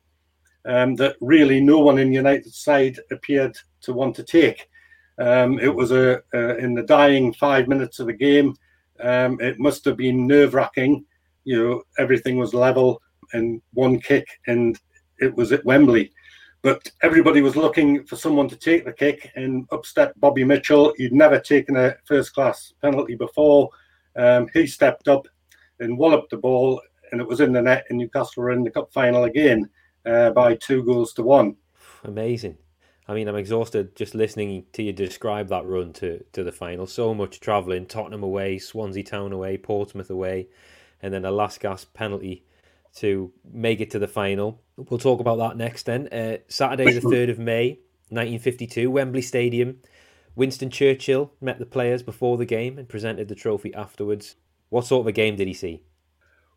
um, 0.67 0.95
that 0.97 1.17
really 1.21 1.61
no 1.61 1.79
one 1.79 1.99
in 1.99 2.13
United 2.13 2.53
side 2.53 2.99
appeared 3.11 3.57
to 3.83 3.93
want 3.93 4.15
to 4.17 4.23
take. 4.23 4.69
Um, 5.19 5.59
it 5.59 5.75
was 5.75 5.93
a, 5.93 6.21
a, 6.35 6.57
in 6.59 6.75
the 6.75 6.83
dying 6.83 7.33
five 7.33 7.69
minutes 7.69 8.01
of 8.01 8.07
the 8.07 8.13
game. 8.13 8.55
Um, 9.01 9.41
it 9.41 9.59
must 9.59 9.85
have 9.85 9.97
been 9.97 10.27
nerve 10.27 10.55
wracking. 10.55 11.05
You 11.45 11.65
know, 11.65 11.83
everything 11.99 12.37
was 12.37 12.53
level 12.53 13.01
and 13.33 13.63
one 13.73 14.01
kick, 14.01 14.27
and 14.47 14.79
it 15.19 15.35
was 15.35 15.53
at 15.53 15.65
Wembley. 15.65 16.13
But 16.63 16.91
everybody 17.03 17.43
was 17.43 17.57
looking 17.57 18.05
for 18.05 18.17
someone 18.17 18.49
to 18.49 18.57
take 18.57 18.85
the 18.85 18.93
kick, 18.93 19.31
and 19.37 19.67
up 19.71 19.87
stepped 19.87 20.19
Bobby 20.21 20.45
Mitchell. 20.45 20.93
He'd 20.97 21.13
never 21.13 21.39
taken 21.39 21.77
a 21.77 21.97
first 22.05 22.35
class 22.35 22.73
penalty 22.83 23.15
before. 23.15 23.71
Um, 24.17 24.49
he 24.53 24.67
stepped 24.67 25.09
up 25.09 25.29
and 25.81 25.99
walloped 25.99 26.31
the 26.31 26.37
ball, 26.37 26.81
and 27.13 27.21
it 27.21 27.27
was 27.27 27.41
in 27.41 27.53
the 27.53 27.63
net, 27.63 27.85
and 27.89 27.99
Newcastle 27.99 28.43
were 28.43 28.51
in 28.51 28.63
the 28.63 28.71
cup 28.71 28.93
final 28.93 29.25
again 29.25 29.69
uh, 30.07 30.31
by 30.31 30.55
two 30.55 30.83
goals 30.85 31.13
to 31.15 31.23
one. 31.23 31.57
Amazing. 32.05 32.57
I 33.09 33.15
mean, 33.15 33.29
I'm 33.29 33.37
exhausted 33.37 33.95
just 33.95 34.15
listening 34.15 34.65
to 34.73 34.83
you 34.83 34.93
describe 34.93 35.49
that 35.49 35.65
run 35.65 35.93
to, 35.95 36.25
to 36.33 36.43
the 36.43 36.51
final. 36.51 36.87
So 36.87 37.15
much 37.15 37.39
travelling 37.39 37.87
Tottenham 37.87 38.25
away, 38.25 38.59
Swansea 38.59 39.05
Town 39.05 39.33
away, 39.33 39.57
Portsmouth 39.57 40.11
away, 40.11 40.49
and 41.01 41.15
then 41.15 41.25
a 41.25 41.31
last 41.31 41.61
gasp 41.61 41.95
penalty 41.95 42.45
to 42.97 43.33
make 43.53 43.81
it 43.81 43.91
to 43.93 43.99
the 43.99 44.09
final. 44.09 44.61
We'll 44.77 44.99
talk 44.99 45.21
about 45.21 45.39
that 45.39 45.57
next 45.57 45.87
then. 45.87 46.09
Uh, 46.09 46.39
Saturday, 46.49 46.93
the 46.93 47.01
3rd 47.01 47.31
of 47.31 47.39
May, 47.39 47.79
1952, 48.09 48.91
Wembley 48.91 49.23
Stadium. 49.23 49.79
Winston 50.35 50.71
Churchill 50.71 51.33
met 51.41 51.59
the 51.59 51.67
players 51.67 52.03
before 52.03 52.37
the 52.37 52.45
game 52.45 52.79
and 52.79 52.89
presented 52.89 53.29
the 53.29 53.35
trophy 53.35 53.73
afterwards. 53.73 54.37
What 54.71 54.87
sort 54.87 55.03
of 55.03 55.07
a 55.07 55.13
game 55.13 55.37
did 55.37 55.49
he 55.49 55.55
see? 55.55 55.83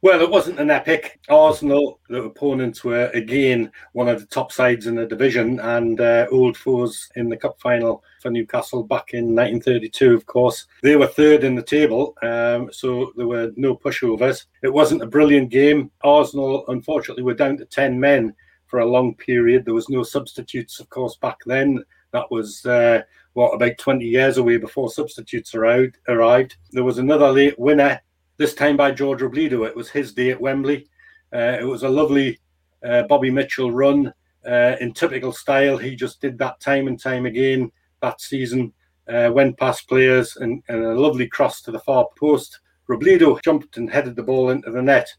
Well, 0.01 0.22
it 0.22 0.30
wasn't 0.30 0.60
an 0.60 0.72
epic. 0.72 1.20
Arsenal, 1.28 2.00
the 2.08 2.24
opponents 2.24 2.86
were 2.86 3.08
again 3.08 3.70
one 3.92 4.08
of 4.08 4.22
the 4.22 4.28
top 4.28 4.50
sides 4.54 4.88
in 4.88 4.96
the 4.96 5.06
division 5.06 5.60
and 5.60 6.00
uh, 6.00 6.25
old 6.32 6.56
foes 6.56 7.10
in 7.18 7.28
the 7.28 7.36
cup 7.36 7.60
final 7.60 8.01
for 8.22 8.32
Newcastle 8.32 8.84
back 8.84 9.13
in 9.13 9.36
1932, 9.36 10.13
of 10.13 10.25
course. 10.25 10.68
They 10.84 10.96
were 10.96 11.08
third 11.08 11.44
in 11.44 11.54
the 11.54 11.62
table, 11.62 12.16
um, 12.22 12.72
so 12.72 13.12
there 13.18 13.28
were 13.28 13.51
no 13.58 13.75
pushovers. 13.75 14.46
It 14.63 14.72
wasn't 14.72 15.04
a 15.04 15.08
brilliant 15.08 15.50
game. 15.50 15.92
Arsenal, 16.01 16.63
unfortunately, 16.70 17.24
were 17.24 17.34
down 17.34 17.58
to 17.58 17.66
10 17.66 18.00
men 18.00 18.34
for 18.68 18.80
a 18.80 18.89
long 18.89 19.16
period. 19.16 19.66
There 19.66 19.74
was 19.74 19.89
no 19.89 20.04
substitutes, 20.04 20.80
of 20.80 20.89
course, 20.89 21.18
back 21.18 21.39
then. 21.46 21.84
That 22.13 22.32
was 22.32 22.66
uh, 22.66 23.01
what 23.34 23.54
about 23.54 23.78
20 23.78 24.06
years 24.06 24.38
away 24.38 24.58
before 24.58 24.90
substitutes 24.90 25.56
arrived. 25.56 25.98
Arrived. 26.08 26.58
There 26.72 26.84
was 26.84 26.98
another 26.98 27.32
late 27.32 27.58
winner 27.60 28.02
this 28.38 28.54
time 28.54 28.78
by 28.78 28.92
George 28.92 29.22
Robledo. 29.22 29.68
It 29.68 29.76
was 29.76 29.90
his 29.90 30.14
day 30.14 30.32
at 30.32 30.42
Wembley. 30.42 30.88
Uh, 31.34 31.58
it 31.60 31.66
was 31.66 31.84
a 31.84 31.90
lovely 31.90 32.40
uh, 32.84 33.04
Bobby 33.04 33.30
Mitchell 33.30 33.72
run 33.72 34.14
uh, 34.48 34.76
in 34.80 34.94
typical 34.94 35.32
style. 35.32 35.78
He 35.78 35.96
just 35.96 36.22
did 36.22 36.38
that 36.40 36.60
time 36.60 36.88
and 36.88 37.00
time 37.00 37.26
again 37.26 37.72
that 38.02 38.22
season. 38.22 38.74
Uh, 39.08 39.32
went 39.34 39.58
past 39.58 39.88
players 39.90 40.38
and, 40.38 40.62
and, 40.70 40.84
a 40.84 40.94
lovely 40.94 41.28
cross 41.28 41.62
to 41.62 41.72
the 41.72 41.80
far 41.80 42.08
post. 42.18 42.60
Robledo 42.88 43.42
jumped 43.44 43.78
and 43.78 43.90
headed 43.90 44.16
the 44.16 44.24
ball 44.24 44.52
into 44.52 44.70
the 44.70 44.82
net, 44.82 45.10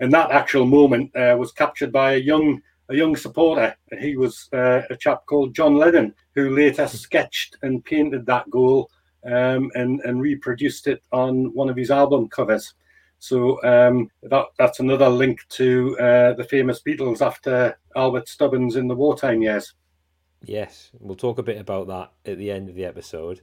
and 0.00 0.12
that 0.12 0.30
actual 0.30 0.66
moment 0.66 1.14
uh, 1.16 1.34
was 1.38 1.50
captured 1.52 1.90
by 1.90 2.12
a 2.12 2.18
young 2.18 2.60
a 2.88 2.96
young 2.96 3.16
supporter. 3.16 3.74
He 3.98 4.16
was 4.16 4.48
uh, 4.52 4.82
a 4.90 4.96
chap 4.96 5.26
called 5.26 5.54
John 5.54 5.76
Lennon, 5.76 6.14
who 6.34 6.54
later 6.56 6.88
sketched 6.88 7.56
and 7.62 7.84
painted 7.84 8.26
that 8.26 8.48
goal 8.50 8.90
um, 9.24 9.70
and 9.74 10.00
and 10.00 10.20
reproduced 10.20 10.86
it 10.86 11.02
on 11.12 11.52
one 11.54 11.68
of 11.68 11.76
his 11.76 11.90
album 11.90 12.28
covers. 12.28 12.74
So 13.18 13.62
um, 13.64 14.10
that 14.22 14.46
that's 14.58 14.80
another 14.80 15.08
link 15.08 15.40
to 15.50 15.98
uh, 15.98 16.32
the 16.34 16.46
famous 16.48 16.80
Beatles 16.82 17.20
after 17.20 17.78
Albert 17.96 18.28
Stubbins 18.28 18.76
in 18.76 18.88
the 18.88 18.94
wartime 18.94 19.42
years. 19.42 19.74
Yes, 20.44 20.90
we'll 20.98 21.16
talk 21.16 21.38
a 21.38 21.42
bit 21.42 21.60
about 21.60 21.88
that 21.88 22.12
at 22.24 22.38
the 22.38 22.50
end 22.50 22.68
of 22.68 22.76
the 22.76 22.84
episode. 22.84 23.40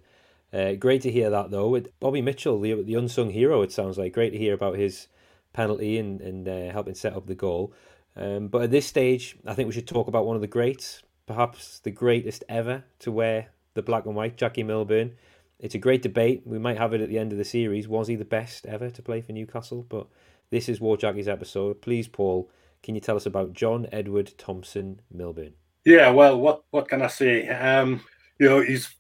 Uh, 0.54 0.74
great 0.74 1.02
to 1.02 1.12
hear 1.12 1.30
that 1.30 1.52
though. 1.52 1.68
With 1.68 2.00
Bobby 2.00 2.22
Mitchell, 2.22 2.60
the 2.60 2.82
the 2.82 2.96
unsung 2.96 3.32
hero, 3.32 3.62
it 3.62 3.72
sounds 3.72 3.98
like. 3.98 4.14
Great 4.14 4.32
to 4.32 4.38
hear 4.38 4.54
about 4.54 4.78
his 4.78 5.08
penalty 5.52 5.98
and 5.98 6.22
and 6.22 6.48
uh, 6.48 6.72
helping 6.72 6.96
set 6.96 7.14
up 7.14 7.28
the 7.28 7.36
goal. 7.36 7.74
Um, 8.18 8.48
but 8.48 8.64
at 8.64 8.72
this 8.72 8.86
stage, 8.86 9.38
I 9.46 9.54
think 9.54 9.68
we 9.68 9.74
should 9.74 9.88
talk 9.88 10.08
about 10.08 10.26
one 10.26 10.36
of 10.36 10.42
the 10.42 10.48
greats, 10.48 11.04
perhaps 11.26 11.80
the 11.80 11.92
greatest 11.92 12.44
ever 12.48 12.84
to 13.00 13.12
wear 13.12 13.48
the 13.74 13.82
black 13.82 14.06
and 14.06 14.16
white, 14.16 14.38
Jackie 14.38 14.64
Milburn 14.64 15.16
it's 15.60 15.76
a 15.76 15.80
great 15.80 16.02
debate. 16.02 16.42
We 16.46 16.60
might 16.60 16.78
have 16.78 16.94
it 16.94 17.02
at 17.02 17.10
the 17.10 17.18
end 17.18 17.32
of 17.32 17.38
the 17.38 17.46
series. 17.46 17.88
Was 17.88 18.08
he 18.08 18.16
the 18.16 18.26
best 18.26 18.66
ever 18.66 18.90
to 18.90 19.02
play 19.02 19.22
for 19.22 19.32
Newcastle? 19.32 19.86
But 19.88 20.08
this 20.50 20.68
is 20.68 20.82
Wor 20.82 20.98
Jackie's 20.98 21.28
episode. 21.28 21.82
Please, 21.82 22.08
Paul, 22.08 22.50
can 22.84 22.96
you 22.96 23.02
tell 23.02 23.16
us 23.16 23.26
about 23.26 23.54
John 23.54 23.88
Edward 23.92 24.34
Thompson 24.38 25.02
Milburn? 25.12 25.54
Yeah, 25.86 26.10
well, 26.10 26.40
what 26.40 26.64
what 26.72 26.90
can 26.90 27.02
I 27.02 27.08
say? 27.08 27.48
Um, 27.48 28.02
you 28.40 28.50
know, 28.50 28.62
he's 28.62 28.96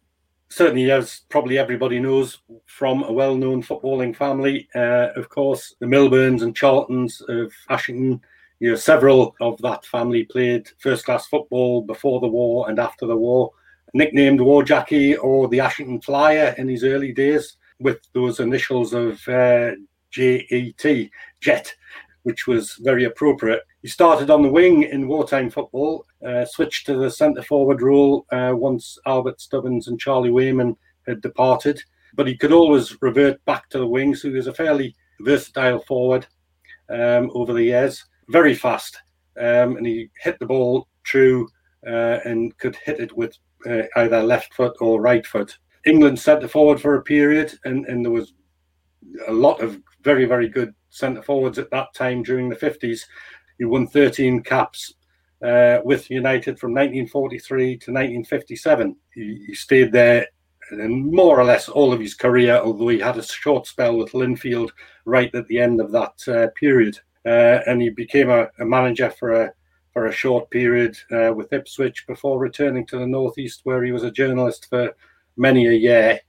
certainly, 0.49 0.89
as 0.91 1.21
probably 1.29 1.57
everybody 1.57 1.99
knows, 1.99 2.39
from 2.65 3.03
a 3.03 3.11
well-known 3.11 3.61
footballing 3.63 4.15
family. 4.15 4.69
Uh, 4.73 5.09
of 5.15 5.29
course, 5.29 5.75
the 5.79 5.87
Milburns 5.87 6.41
and 6.41 6.55
Charltons 6.55 7.21
of 7.27 7.51
Ashington. 7.69 8.21
You 8.59 8.71
know, 8.71 8.75
several 8.75 9.35
of 9.41 9.61
that 9.61 9.85
family 9.85 10.23
played 10.23 10.69
first-class 10.79 11.27
football 11.27 11.81
before 11.81 12.19
the 12.19 12.27
war 12.27 12.69
and 12.69 12.79
after 12.79 13.05
the 13.05 13.15
war 13.15 13.51
nicknamed 13.93 14.41
Wor 14.41 14.63
Jackie 14.63 15.15
or 15.15 15.47
the 15.47 15.61
Ashington 15.61 16.01
Flyer 16.01 16.53
in 16.57 16.67
his 16.67 16.83
early 16.83 17.13
days 17.13 17.57
with 17.79 17.99
those 18.13 18.39
initials 18.39 18.93
of 18.93 19.25
uh, 19.27 19.71
JET, 20.11 21.09
Jet, 21.41 21.75
which 22.23 22.47
was 22.47 22.73
very 22.81 23.05
appropriate. 23.05 23.61
He 23.81 23.87
started 23.87 24.29
on 24.29 24.41
the 24.41 24.49
wing 24.49 24.83
in 24.83 25.07
wartime 25.07 25.49
football, 25.49 26.05
uh, 26.25 26.45
switched 26.45 26.85
to 26.87 26.97
the 26.97 27.11
centre 27.11 27.43
forward 27.43 27.81
role 27.81 28.25
uh, 28.31 28.51
once 28.53 28.97
Albert 29.05 29.39
Stubbins 29.39 29.87
and 29.87 29.99
Charlie 29.99 30.31
Wayman 30.31 30.75
had 31.07 31.21
departed, 31.21 31.81
but 32.15 32.27
he 32.27 32.35
could 32.35 32.51
always 32.51 32.97
revert 33.01 33.43
back 33.45 33.69
to 33.69 33.77
the 33.77 33.87
wing, 33.87 34.15
so 34.15 34.29
he 34.29 34.35
was 34.35 34.47
a 34.47 34.53
fairly 34.53 34.95
versatile 35.21 35.79
forward 35.79 36.25
um, 36.89 37.29
over 37.33 37.53
the 37.53 37.63
years, 37.63 38.03
very 38.29 38.55
fast, 38.55 38.97
um, 39.37 39.77
and 39.77 39.85
he 39.85 40.09
hit 40.21 40.39
the 40.39 40.45
ball 40.45 40.87
true 41.03 41.47
uh, 41.85 42.19
and 42.25 42.57
could 42.57 42.75
hit 42.77 42.99
it 42.99 43.15
with 43.15 43.37
uh, 43.69 43.83
either 43.97 44.21
left 44.23 44.53
foot 44.53 44.75
or 44.81 45.01
right 45.01 45.25
foot. 45.25 45.57
England 45.85 46.19
centre 46.19 46.47
forward 46.47 46.81
for 46.81 46.95
a 46.95 47.03
period, 47.03 47.53
and, 47.65 47.85
and 47.85 48.03
there 48.03 48.11
was 48.11 48.33
a 49.27 49.31
lot 49.31 49.61
of 49.61 49.79
very, 50.01 50.25
very 50.25 50.49
good 50.49 50.73
centre 50.89 51.21
forwards 51.21 51.59
at 51.59 51.69
that 51.71 51.93
time 51.93 52.23
during 52.23 52.49
the 52.49 52.55
50s. 52.55 53.01
He 53.57 53.65
won 53.65 53.87
13 53.87 54.41
caps 54.43 54.93
uh, 55.43 55.79
with 55.83 56.09
United 56.09 56.59
from 56.59 56.71
1943 56.71 57.65
to 57.67 57.91
1957. 57.91 58.95
He, 59.13 59.45
he, 59.47 59.53
stayed 59.53 59.91
there 59.91 60.27
and 60.71 61.11
more 61.11 61.39
or 61.39 61.43
less 61.43 61.69
all 61.69 61.93
of 61.93 61.99
his 61.99 62.15
career, 62.15 62.57
although 62.57 62.87
he 62.87 62.99
had 62.99 63.17
a 63.17 63.23
short 63.23 63.67
spell 63.67 63.97
with 63.97 64.13
Linfield 64.13 64.71
right 65.05 65.33
at 65.35 65.47
the 65.47 65.59
end 65.59 65.79
of 65.79 65.91
that 65.91 66.27
uh, 66.27 66.47
period. 66.59 66.97
Uh, 67.25 67.59
and 67.67 67.81
he 67.81 67.89
became 67.89 68.29
a, 68.29 68.49
a 68.59 68.65
manager 68.65 69.09
for 69.09 69.31
a 69.43 69.51
for 69.95 70.07
a 70.07 70.11
short 70.11 70.49
period 70.51 70.97
uh, 71.13 71.33
with 71.33 71.53
Ipswich 71.53 72.05
before 72.05 72.37
returning 72.37 72.85
to 72.87 72.99
the 72.99 73.07
Northeast, 73.07 73.61
where 73.63 73.81
he 73.81 73.93
was 73.93 74.03
a 74.03 74.11
journalist 74.11 74.67
for 74.69 74.93
many 75.37 75.67
a 75.67 75.71
year. 75.71 76.19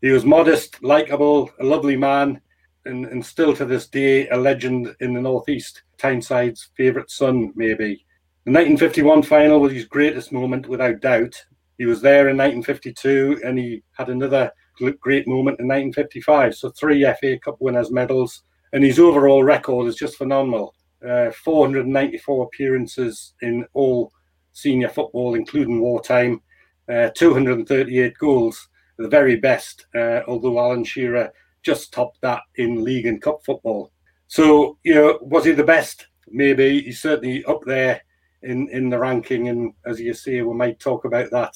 He 0.00 0.10
was 0.10 0.24
modest, 0.24 0.82
likable, 0.82 1.50
a 1.60 1.64
lovely 1.64 1.96
man, 1.96 2.40
and, 2.86 3.04
and 3.04 3.24
still 3.24 3.54
to 3.54 3.66
this 3.66 3.86
day 3.86 4.28
a 4.30 4.36
legend 4.36 4.96
in 5.00 5.12
the 5.12 5.20
Northeast. 5.20 5.82
Tyneside's 5.98 6.70
favourite 6.74 7.10
son, 7.10 7.52
maybe. 7.54 8.04
The 8.44 8.50
1951 8.50 9.22
final 9.24 9.60
was 9.60 9.72
his 9.72 9.84
greatest 9.84 10.32
moment, 10.32 10.66
without 10.66 11.00
doubt. 11.00 11.34
He 11.76 11.84
was 11.84 12.00
there 12.00 12.28
in 12.28 12.36
1952 12.36 13.42
and 13.44 13.58
he 13.58 13.82
had 13.92 14.08
another 14.08 14.50
great 15.00 15.28
moment 15.28 15.60
in 15.60 15.68
1955. 15.68 16.54
So, 16.54 16.70
three 16.70 17.04
FA 17.20 17.38
Cup 17.38 17.56
winners' 17.60 17.92
medals, 17.92 18.42
and 18.72 18.84
his 18.84 18.98
overall 18.98 19.42
record 19.44 19.86
is 19.86 19.96
just 19.96 20.16
phenomenal 20.16 20.74
uh, 21.06 21.30
494 21.32 22.44
appearances 22.44 23.34
in 23.42 23.66
all 23.72 24.12
senior 24.52 24.88
football, 24.88 25.34
including 25.34 25.80
wartime, 25.80 26.40
uh, 26.88 27.08
238 27.14 28.16
goals, 28.18 28.68
the 28.98 29.08
very 29.08 29.36
best, 29.36 29.86
uh, 29.94 30.20
although 30.28 30.58
Alan 30.58 30.84
Shearer 30.84 31.32
just 31.62 31.92
topped 31.92 32.20
that 32.20 32.42
in 32.56 32.84
league 32.84 33.06
and 33.06 33.22
cup 33.22 33.44
football. 33.44 33.92
So, 34.26 34.78
you 34.82 34.94
know, 34.94 35.18
was 35.22 35.44
he 35.44 35.52
the 35.52 35.64
best? 35.64 36.06
Maybe 36.28 36.80
he's 36.80 37.00
certainly 37.00 37.44
up 37.44 37.60
there 37.66 38.02
in, 38.42 38.68
in 38.70 38.88
the 38.88 38.98
ranking. 38.98 39.48
And 39.48 39.72
as 39.86 40.00
you 40.00 40.14
say, 40.14 40.40
we 40.42 40.54
might 40.54 40.80
talk 40.80 41.04
about 41.04 41.30
that 41.30 41.54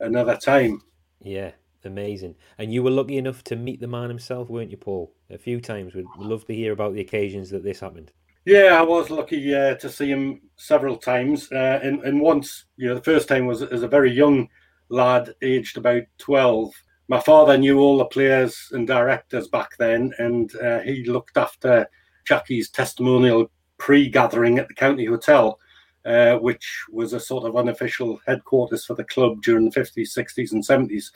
another 0.00 0.36
time. 0.36 0.80
Yeah, 1.20 1.52
amazing. 1.86 2.34
And 2.58 2.72
you 2.72 2.82
were 2.82 2.90
lucky 2.90 3.18
enough 3.18 3.44
to 3.44 3.56
meet 3.56 3.80
the 3.80 3.86
man 3.86 4.08
himself, 4.08 4.48
weren't 4.48 4.70
you, 4.70 4.76
Paul? 4.76 5.12
A 5.30 5.38
few 5.38 5.60
times. 5.60 5.94
We'd 5.94 6.06
love 6.18 6.44
to 6.46 6.54
hear 6.54 6.72
about 6.72 6.94
the 6.94 7.00
occasions 7.00 7.50
that 7.50 7.62
this 7.62 7.80
happened. 7.80 8.12
Yeah, 8.46 8.76
I 8.78 8.82
was 8.82 9.08
lucky 9.08 9.54
uh, 9.54 9.74
to 9.76 9.88
see 9.88 10.10
him 10.10 10.42
several 10.56 10.98
times, 10.98 11.50
uh, 11.50 11.80
and 11.82 12.02
and 12.02 12.20
once, 12.20 12.66
you 12.76 12.88
know, 12.88 12.94
the 12.94 13.00
first 13.00 13.26
time 13.26 13.46
was 13.46 13.62
as 13.62 13.82
a 13.82 13.88
very 13.88 14.12
young 14.12 14.48
lad, 14.90 15.34
aged 15.40 15.78
about 15.78 16.02
twelve. 16.18 16.74
My 17.08 17.20
father 17.20 17.56
knew 17.56 17.80
all 17.80 17.96
the 17.96 18.04
players 18.04 18.68
and 18.72 18.86
directors 18.86 19.48
back 19.48 19.70
then, 19.78 20.12
and 20.18 20.54
uh, 20.56 20.80
he 20.80 21.04
looked 21.04 21.38
after 21.38 21.88
Jackie's 22.26 22.68
testimonial 22.68 23.50
pre-gathering 23.78 24.58
at 24.58 24.68
the 24.68 24.74
County 24.74 25.06
Hotel, 25.06 25.58
uh, 26.04 26.36
which 26.36 26.84
was 26.92 27.14
a 27.14 27.20
sort 27.20 27.44
of 27.44 27.56
unofficial 27.56 28.20
headquarters 28.26 28.84
for 28.84 28.94
the 28.94 29.04
club 29.04 29.42
during 29.42 29.64
the 29.64 29.72
fifties, 29.72 30.12
sixties, 30.12 30.52
and 30.52 30.62
seventies. 30.62 31.12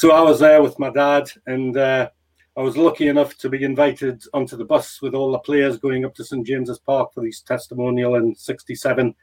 So 0.00 0.12
I 0.12 0.22
was 0.22 0.40
there 0.40 0.62
with 0.62 0.78
my 0.78 0.88
dad, 0.88 1.30
and 1.44 1.76
uh, 1.76 2.08
I 2.56 2.62
was 2.62 2.74
lucky 2.74 3.08
enough 3.08 3.36
to 3.36 3.50
be 3.50 3.62
invited 3.64 4.22
onto 4.32 4.56
the 4.56 4.64
bus 4.64 5.02
with 5.02 5.14
all 5.14 5.30
the 5.30 5.38
players 5.40 5.76
going 5.76 6.06
up 6.06 6.14
to 6.14 6.24
St 6.24 6.46
James's 6.46 6.78
Park 6.78 7.12
for 7.12 7.20
these 7.20 7.42
testimonial 7.42 8.14
in 8.14 8.34
'67, 8.34 9.14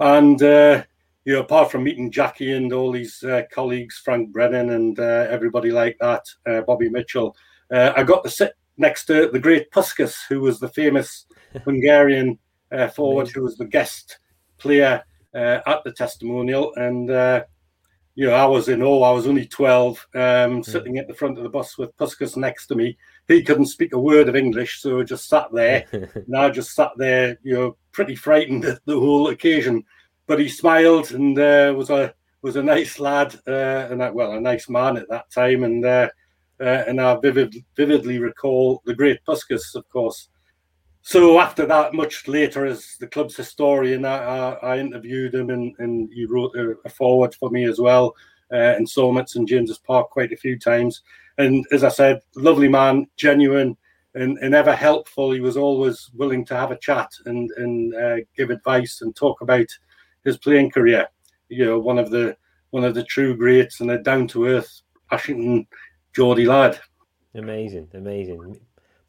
and 0.00 0.42
uh, 0.42 0.82
you 1.24 1.34
know, 1.34 1.42
apart 1.42 1.70
from 1.70 1.84
meeting 1.84 2.10
Jackie 2.10 2.54
and 2.54 2.72
all 2.72 2.90
these 2.90 3.22
uh, 3.22 3.42
colleagues, 3.52 3.98
Frank 3.98 4.32
Brennan 4.32 4.70
and 4.70 4.98
uh, 4.98 5.28
everybody 5.30 5.70
like 5.70 5.96
that, 6.00 6.24
uh, 6.44 6.62
Bobby 6.62 6.88
Mitchell, 6.88 7.36
uh, 7.70 7.92
I 7.96 8.02
got 8.02 8.24
to 8.24 8.30
sit 8.30 8.54
next 8.78 9.04
to 9.04 9.28
the 9.28 9.38
great 9.38 9.70
Puskas, 9.70 10.16
who 10.28 10.40
was 10.40 10.58
the 10.58 10.70
famous 10.70 11.26
Hungarian 11.64 12.36
uh, 12.72 12.88
forward, 12.88 13.28
who 13.28 13.44
was 13.44 13.56
the 13.56 13.64
guest 13.64 14.18
player 14.58 15.04
uh, 15.36 15.60
at 15.64 15.84
the 15.84 15.92
testimonial. 15.92 16.74
And, 16.74 17.44
you 18.14 18.26
know, 18.26 18.34
I 18.34 18.44
was 18.44 18.68
in 18.68 18.82
awe. 18.82 19.02
I 19.02 19.12
was 19.12 19.26
only 19.26 19.46
12, 19.46 20.06
um, 20.14 20.62
sitting 20.62 20.98
at 20.98 21.08
the 21.08 21.14
front 21.14 21.38
of 21.38 21.44
the 21.44 21.50
bus 21.50 21.78
with 21.78 21.96
Puskas 21.96 22.36
next 22.36 22.66
to 22.66 22.74
me. 22.74 22.98
He 23.28 23.42
couldn't 23.42 23.66
speak 23.66 23.94
a 23.94 23.98
word 23.98 24.28
of 24.28 24.36
English, 24.36 24.80
so 24.80 25.00
I 25.00 25.04
just 25.04 25.28
sat 25.28 25.46
there. 25.52 25.86
and 25.92 26.36
I 26.36 26.50
just 26.50 26.74
sat 26.74 26.90
there, 26.96 27.38
you 27.42 27.54
know, 27.54 27.76
pretty 27.92 28.14
frightened 28.14 28.64
at 28.64 28.84
the 28.84 28.98
whole 28.98 29.28
occasion 29.28 29.84
but 30.26 30.38
he 30.38 30.48
smiled 30.48 31.10
and 31.10 31.36
uh, 31.40 31.74
was 31.76 31.90
a 31.90 32.14
was 32.40 32.54
a 32.54 32.62
nice 32.62 33.00
lad 33.00 33.34
uh, 33.48 33.88
and 33.90 34.00
that, 34.00 34.14
well 34.14 34.30
a 34.30 34.40
nice 34.40 34.68
man 34.68 34.96
at 34.96 35.08
that 35.08 35.28
time 35.28 35.64
and 35.64 35.84
uh, 35.84 36.08
uh, 36.60 36.84
and 36.86 37.00
I 37.00 37.16
vivid, 37.16 37.54
vividly 37.74 38.18
recall 38.18 38.82
the 38.84 38.94
great 38.94 39.24
Puskas, 39.26 39.74
of 39.74 39.88
course. 39.88 40.28
So 41.02 41.40
after 41.40 41.66
that, 41.66 41.94
much 41.94 42.28
later, 42.28 42.66
as 42.66 42.96
the 43.00 43.06
club's 43.06 43.36
historian, 43.36 44.04
I, 44.04 44.52
I, 44.62 44.78
interviewed 44.78 45.34
him 45.34 45.48
and, 45.48 45.74
and 45.78 46.10
he 46.12 46.26
wrote 46.26 46.54
a, 46.54 46.74
a 46.84 46.90
foreword 46.90 47.34
for 47.34 47.48
me 47.50 47.64
as 47.64 47.78
well 47.78 48.14
uh, 48.52 48.74
in 48.76 48.84
Somets 48.84 49.36
and 49.36 49.48
James's 49.48 49.78
Park 49.78 50.10
quite 50.10 50.32
a 50.32 50.36
few 50.36 50.58
times. 50.58 51.02
And 51.38 51.64
as 51.72 51.84
I 51.84 51.88
said, 51.88 52.20
lovely 52.36 52.68
man, 52.68 53.06
genuine 53.16 53.76
and, 54.14 54.38
and 54.38 54.54
ever 54.54 54.74
helpful. 54.74 55.32
He 55.32 55.40
was 55.40 55.56
always 55.56 56.10
willing 56.14 56.44
to 56.46 56.56
have 56.56 56.70
a 56.70 56.78
chat 56.78 57.10
and 57.26 57.50
and 57.56 57.94
uh, 57.94 58.16
give 58.36 58.50
advice 58.50 59.00
and 59.02 59.14
talk 59.14 59.40
about 59.40 59.66
his 60.24 60.36
playing 60.36 60.70
career. 60.70 61.06
You 61.48 61.64
know, 61.64 61.78
one 61.78 61.98
of 61.98 62.10
the 62.10 62.36
one 62.70 62.84
of 62.84 62.94
the 62.94 63.04
true 63.04 63.36
greats 63.36 63.80
and 63.80 63.90
a 63.90 63.98
down 63.98 64.28
to 64.28 64.46
earth 64.46 64.82
Ashington 65.10 65.66
Geordie 66.14 66.46
lad. 66.46 66.78
Amazing, 67.34 67.88
amazing. 67.94 68.60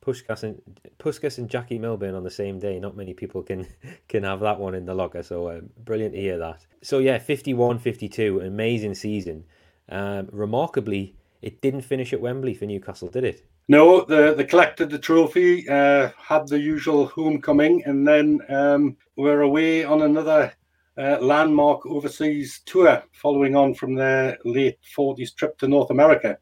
Puskas 0.02 0.44
and 0.44 0.62
Puskas 1.00 1.38
and 1.38 1.50
Jackie 1.50 1.78
Milburn 1.78 2.16
on 2.16 2.24
the 2.24 2.32
same 2.32 2.60
day. 2.60 2.80
Not 2.80 2.98
many 2.98 3.14
people 3.14 3.44
can 3.44 3.68
can 4.08 4.24
have 4.24 4.40
that 4.42 4.60
one 4.60 4.76
in 4.76 4.86
the 4.86 4.96
locker. 4.96 5.24
So 5.24 5.52
um, 5.52 5.70
brilliant 5.84 6.14
to 6.14 6.20
hear 6.20 6.38
that. 6.40 6.66
So 6.82 7.00
yeah, 7.00 7.20
51-52, 7.20 8.46
amazing 8.46 8.96
season. 8.96 9.44
Um, 9.90 10.30
remarkably, 10.32 11.16
it 11.42 11.62
didn't 11.62 11.82
finish 11.82 12.14
at 12.14 12.22
Wembley 12.22 12.54
for 12.54 12.66
Newcastle, 12.66 13.10
did 13.10 13.24
it? 13.24 13.46
No, 13.68 14.04
the 14.04 14.34
they 14.36 14.44
collected 14.44 14.90
the 14.90 15.00
trophy, 15.00 15.68
uh, 15.70 16.10
had 16.18 16.48
the 16.48 16.60
usual 16.60 17.08
homecoming, 17.08 17.84
and 17.86 18.08
then 18.08 18.42
um, 18.50 18.98
we're 19.16 19.42
away 19.42 19.84
on 19.84 20.02
another 20.02 20.52
uh, 20.98 21.18
landmark 21.22 21.86
overseas 21.86 22.62
tour 22.66 23.02
following 23.14 23.56
on 23.56 23.74
from 23.74 23.96
their 23.96 24.38
late 24.46 24.78
40s 24.98 25.36
trip 25.36 25.58
to 25.60 25.68
North 25.68 25.90
America. 25.90 26.38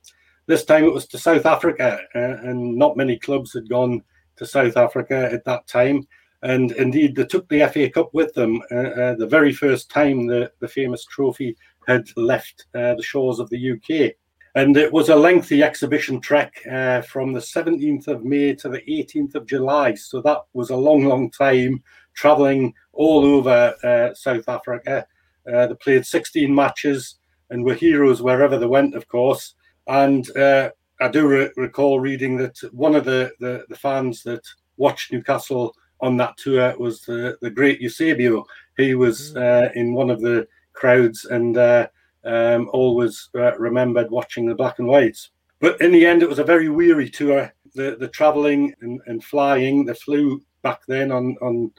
This 0.49 0.65
time 0.65 0.85
it 0.85 0.93
was 0.93 1.05
to 1.09 1.19
South 1.19 1.45
Africa, 1.45 1.99
uh, 2.15 2.37
and 2.41 2.75
not 2.75 2.97
many 2.97 3.19
clubs 3.19 3.53
had 3.53 3.69
gone 3.69 4.01
to 4.37 4.47
South 4.47 4.77
Africa 4.77 5.29
at 5.31 5.45
that 5.45 5.67
time. 5.67 6.07
And 6.41 6.71
indeed, 6.71 7.15
they 7.15 7.25
took 7.25 7.47
the 7.49 7.69
FA 7.71 7.87
Cup 7.87 8.09
with 8.13 8.33
them 8.33 8.59
uh, 8.71 8.75
uh, 8.75 9.15
the 9.15 9.27
very 9.27 9.53
first 9.53 9.91
time 9.91 10.25
the, 10.25 10.51
the 10.59 10.67
famous 10.67 11.05
trophy 11.05 11.55
had 11.85 12.07
left 12.17 12.65
uh, 12.73 12.95
the 12.95 13.03
shores 13.03 13.37
of 13.37 13.47
the 13.51 13.73
UK. 13.73 14.15
And 14.55 14.75
it 14.75 14.91
was 14.91 15.09
a 15.09 15.15
lengthy 15.15 15.61
exhibition 15.61 16.19
trek 16.19 16.59
uh, 16.65 17.01
from 17.01 17.31
the 17.31 17.41
17th 17.41 18.07
of 18.07 18.25
May 18.25 18.55
to 18.55 18.69
the 18.69 18.81
18th 18.89 19.35
of 19.35 19.45
July. 19.45 19.93
So 19.93 20.19
that 20.23 20.39
was 20.53 20.71
a 20.71 20.75
long, 20.75 21.05
long 21.05 21.29
time 21.29 21.83
traveling 22.15 22.73
all 22.93 23.23
over 23.23 23.75
uh, 23.83 24.15
South 24.15 24.49
Africa. 24.49 25.05
Uh, 25.47 25.67
they 25.67 25.75
played 25.75 26.07
16 26.07 26.53
matches 26.55 27.19
and 27.51 27.63
were 27.63 27.75
heroes 27.75 28.23
wherever 28.23 28.57
they 28.57 28.65
went, 28.65 28.95
of 28.95 29.07
course. 29.07 29.53
And 29.89 30.35
uh, 30.37 30.69
I 31.01 31.07
do 31.09 31.27
re- 31.27 31.51
recall 31.57 31.99
reading 31.99 32.37
that 32.37 32.57
one 32.71 32.95
of 32.95 33.03
the, 33.03 33.31
the, 33.39 33.65
the, 33.69 33.75
fans 33.75 34.23
that 34.23 34.45
watched 34.77 35.11
Newcastle 35.11 35.75
on 35.99 36.15
that 36.17 36.37
tour 36.37 36.75
was 36.77 37.01
the, 37.01 37.37
the 37.41 37.49
great 37.49 37.81
Eusebio. 37.81 38.45
He 38.77 38.95
was 38.95 39.33
mm. 39.33 39.41
uh, 39.41 39.71
in 39.75 39.93
one 39.93 40.09
of 40.09 40.21
the 40.21 40.47
crowds 40.73 41.25
and 41.25 41.57
uh, 41.57 41.87
um, 42.23 42.69
always 42.71 43.29
uh, 43.35 43.57
remembered 43.57 44.11
watching 44.11 44.45
the 44.45 44.55
black 44.55 44.79
and 44.79 44.87
whites. 44.87 45.31
But 45.59 45.81
in 45.81 45.91
the 45.91 46.05
end, 46.05 46.23
it 46.23 46.29
was 46.29 46.39
a 46.39 46.43
very 46.43 46.69
weary 46.69 47.09
tour. 47.09 47.53
The 47.75 47.97
the 47.99 48.07
traveling 48.07 48.73
and, 48.81 49.01
and 49.07 49.23
flying. 49.23 49.85
They 49.85 49.93
flew 49.93 50.41
back 50.61 50.79
then 50.87 51.11
on 51.11 51.35
on 51.41 51.71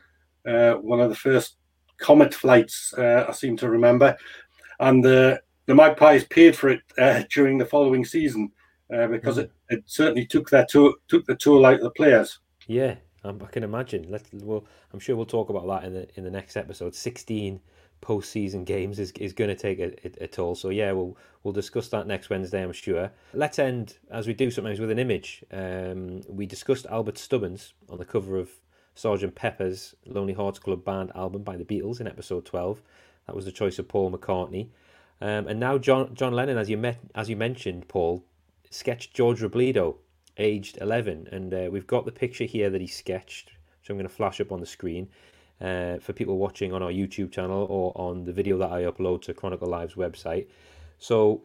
uh, 0.47 0.75
one 0.75 1.01
of 1.01 1.09
the 1.09 1.17
first 1.17 1.57
Comet 2.01 2.35
flights, 2.35 2.93
uh, 2.99 3.27
I 3.29 3.33
seem 3.33 3.57
to 3.59 3.71
remember. 3.71 4.17
And 4.81 5.05
the, 5.05 5.41
the 5.71 5.77
Magpies 5.77 6.25
paid 6.25 6.57
for 6.57 6.69
it 6.69 6.81
uh, 6.99 7.23
during 7.33 7.57
the 7.57 7.65
following 7.65 8.05
season 8.05 8.51
uh, 8.93 9.07
because 9.07 9.37
mm. 9.37 9.43
it, 9.45 9.53
it 9.69 9.85
certainly 9.87 10.27
took 10.27 10.51
their 10.51 10.67
tour, 10.69 10.95
took 11.07 11.25
the 11.27 11.37
tour 11.37 11.65
out 11.65 11.75
of 11.75 11.83
the 11.83 11.91
players. 11.91 12.41
Yeah, 12.67 12.97
um, 13.23 13.41
I 13.41 13.47
can 13.47 13.63
imagine. 13.63 14.11
Let 14.11 14.27
well, 14.35 14.65
I'm 14.93 14.99
sure 14.99 15.15
we'll 15.15 15.27
talk 15.27 15.49
about 15.49 15.69
that 15.69 15.85
in 15.85 15.95
the 15.95 16.09
in 16.17 16.25
the 16.25 16.31
next 16.31 16.57
episode. 16.57 16.97
16 16.97 17.61
postseason 18.03 18.65
games 18.65 18.99
is, 18.99 19.13
is 19.13 19.33
going 19.33 19.51
to 19.51 19.55
take 19.55 19.79
a, 19.79 19.93
a, 20.05 20.25
a, 20.25 20.27
toll. 20.27 20.57
So 20.57 20.71
yeah, 20.71 20.91
we'll 20.91 21.17
we'll 21.45 21.53
discuss 21.53 21.87
that 21.91 22.09
next 22.09 22.31
Wednesday, 22.31 22.65
I'm 22.65 22.73
sure. 22.73 23.13
Let's 23.33 23.61
end 23.61 23.99
as 24.11 24.27
we 24.27 24.35
do 24.35 24.51
sometimes 24.51 24.81
with 24.81 24.91
an 24.91 24.99
image. 24.99 25.45
Um, 25.53 26.23
we 26.29 26.47
discussed 26.47 26.87
Albert 26.91 27.17
Stubbins 27.17 27.75
on 27.89 27.99
the 27.99 28.05
cover 28.05 28.39
of 28.39 28.51
Sergeant 28.97 29.37
Pepper's 29.37 29.95
Lonely 30.05 30.35
Hearts 30.35 30.59
Club 30.59 30.85
Band 30.85 31.13
album 31.15 31.45
by 31.45 31.57
the 31.57 31.65
Beatles 31.65 32.01
in 32.01 32.09
episode 32.09 32.45
12. 32.45 32.83
That 33.29 33.37
was 33.37 33.45
the 33.45 33.53
choice 33.53 33.79
of 33.79 33.87
Paul 33.87 34.11
McCartney. 34.11 34.71
Um, 35.21 35.49
and 35.49 35.61
now 35.61 35.79
John 35.79 36.15
John 36.15 36.33
Lennon, 36.33 36.57
as 36.57 36.71
you 36.71 36.79
met, 36.79 36.99
as 37.15 37.29
you 37.29 37.37
mentioned, 37.37 37.89
Paul, 37.89 38.25
sketched 38.71 39.15
George 39.15 39.41
Robledo, 39.41 39.97
aged 40.37 40.79
11, 40.81 41.29
and 41.31 41.53
uh, 41.53 41.69
we've 41.71 41.87
got 41.87 42.07
the 42.07 42.13
picture 42.13 42.45
here 42.45 42.71
that 42.71 42.81
he 42.81 42.87
sketched, 42.87 43.53
which 43.81 43.91
I'm 43.91 43.97
going 43.97 44.09
to 44.09 44.15
flash 44.15 44.41
up 44.41 44.53
on 44.53 44.61
the 44.61 44.67
screen 44.67 45.09
uh, 45.61 45.99
for 45.99 46.13
people 46.13 46.39
watching 46.39 46.73
on 46.73 46.83
our 46.83 46.91
YouTube 46.91 47.31
channel 47.33 47.67
or 47.69 47.93
on 47.95 48.25
the 48.25 48.33
video 48.33 48.57
that 48.59 48.73
I 48.73 48.83
upload 48.83 49.23
to 49.23 49.35
Chronicle 49.35 49.69
Live's 49.69 49.95
website. 49.95 50.47
So 50.99 51.43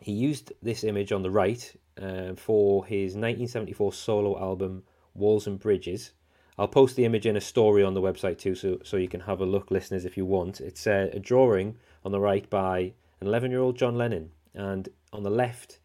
he 0.00 0.12
used 0.12 0.52
this 0.62 0.84
image 0.84 1.12
on 1.12 1.22
the 1.22 1.30
right 1.30 1.72
uh, 2.00 2.34
for 2.34 2.86
his 2.86 3.14
1974 3.14 3.92
solo 3.92 4.40
album 4.40 4.84
Walls 5.14 5.46
and 5.46 5.58
Bridges. 5.58 6.12
I'll 6.58 6.68
post 6.68 6.96
the 6.96 7.04
image 7.04 7.26
in 7.26 7.36
a 7.36 7.40
story 7.40 7.82
on 7.82 7.94
the 7.94 8.00
website 8.00 8.38
too, 8.38 8.54
so, 8.54 8.78
so 8.84 8.96
you 8.96 9.08
can 9.08 9.20
have 9.20 9.40
a 9.40 9.46
look, 9.46 9.70
listeners, 9.70 10.04
if 10.04 10.16
you 10.16 10.24
want. 10.24 10.60
It's 10.60 10.86
a, 10.86 11.10
a 11.12 11.18
drawing 11.18 11.76
on 12.04 12.12
the 12.12 12.20
right 12.20 12.48
by 12.48 12.92
an 13.22 13.28
11 13.28 13.52
year 13.52 13.60
old 13.60 13.76
John 13.76 13.94
Lennon, 13.94 14.32
and 14.52 14.88
on 15.12 15.22
the 15.22 15.30
left 15.30 15.78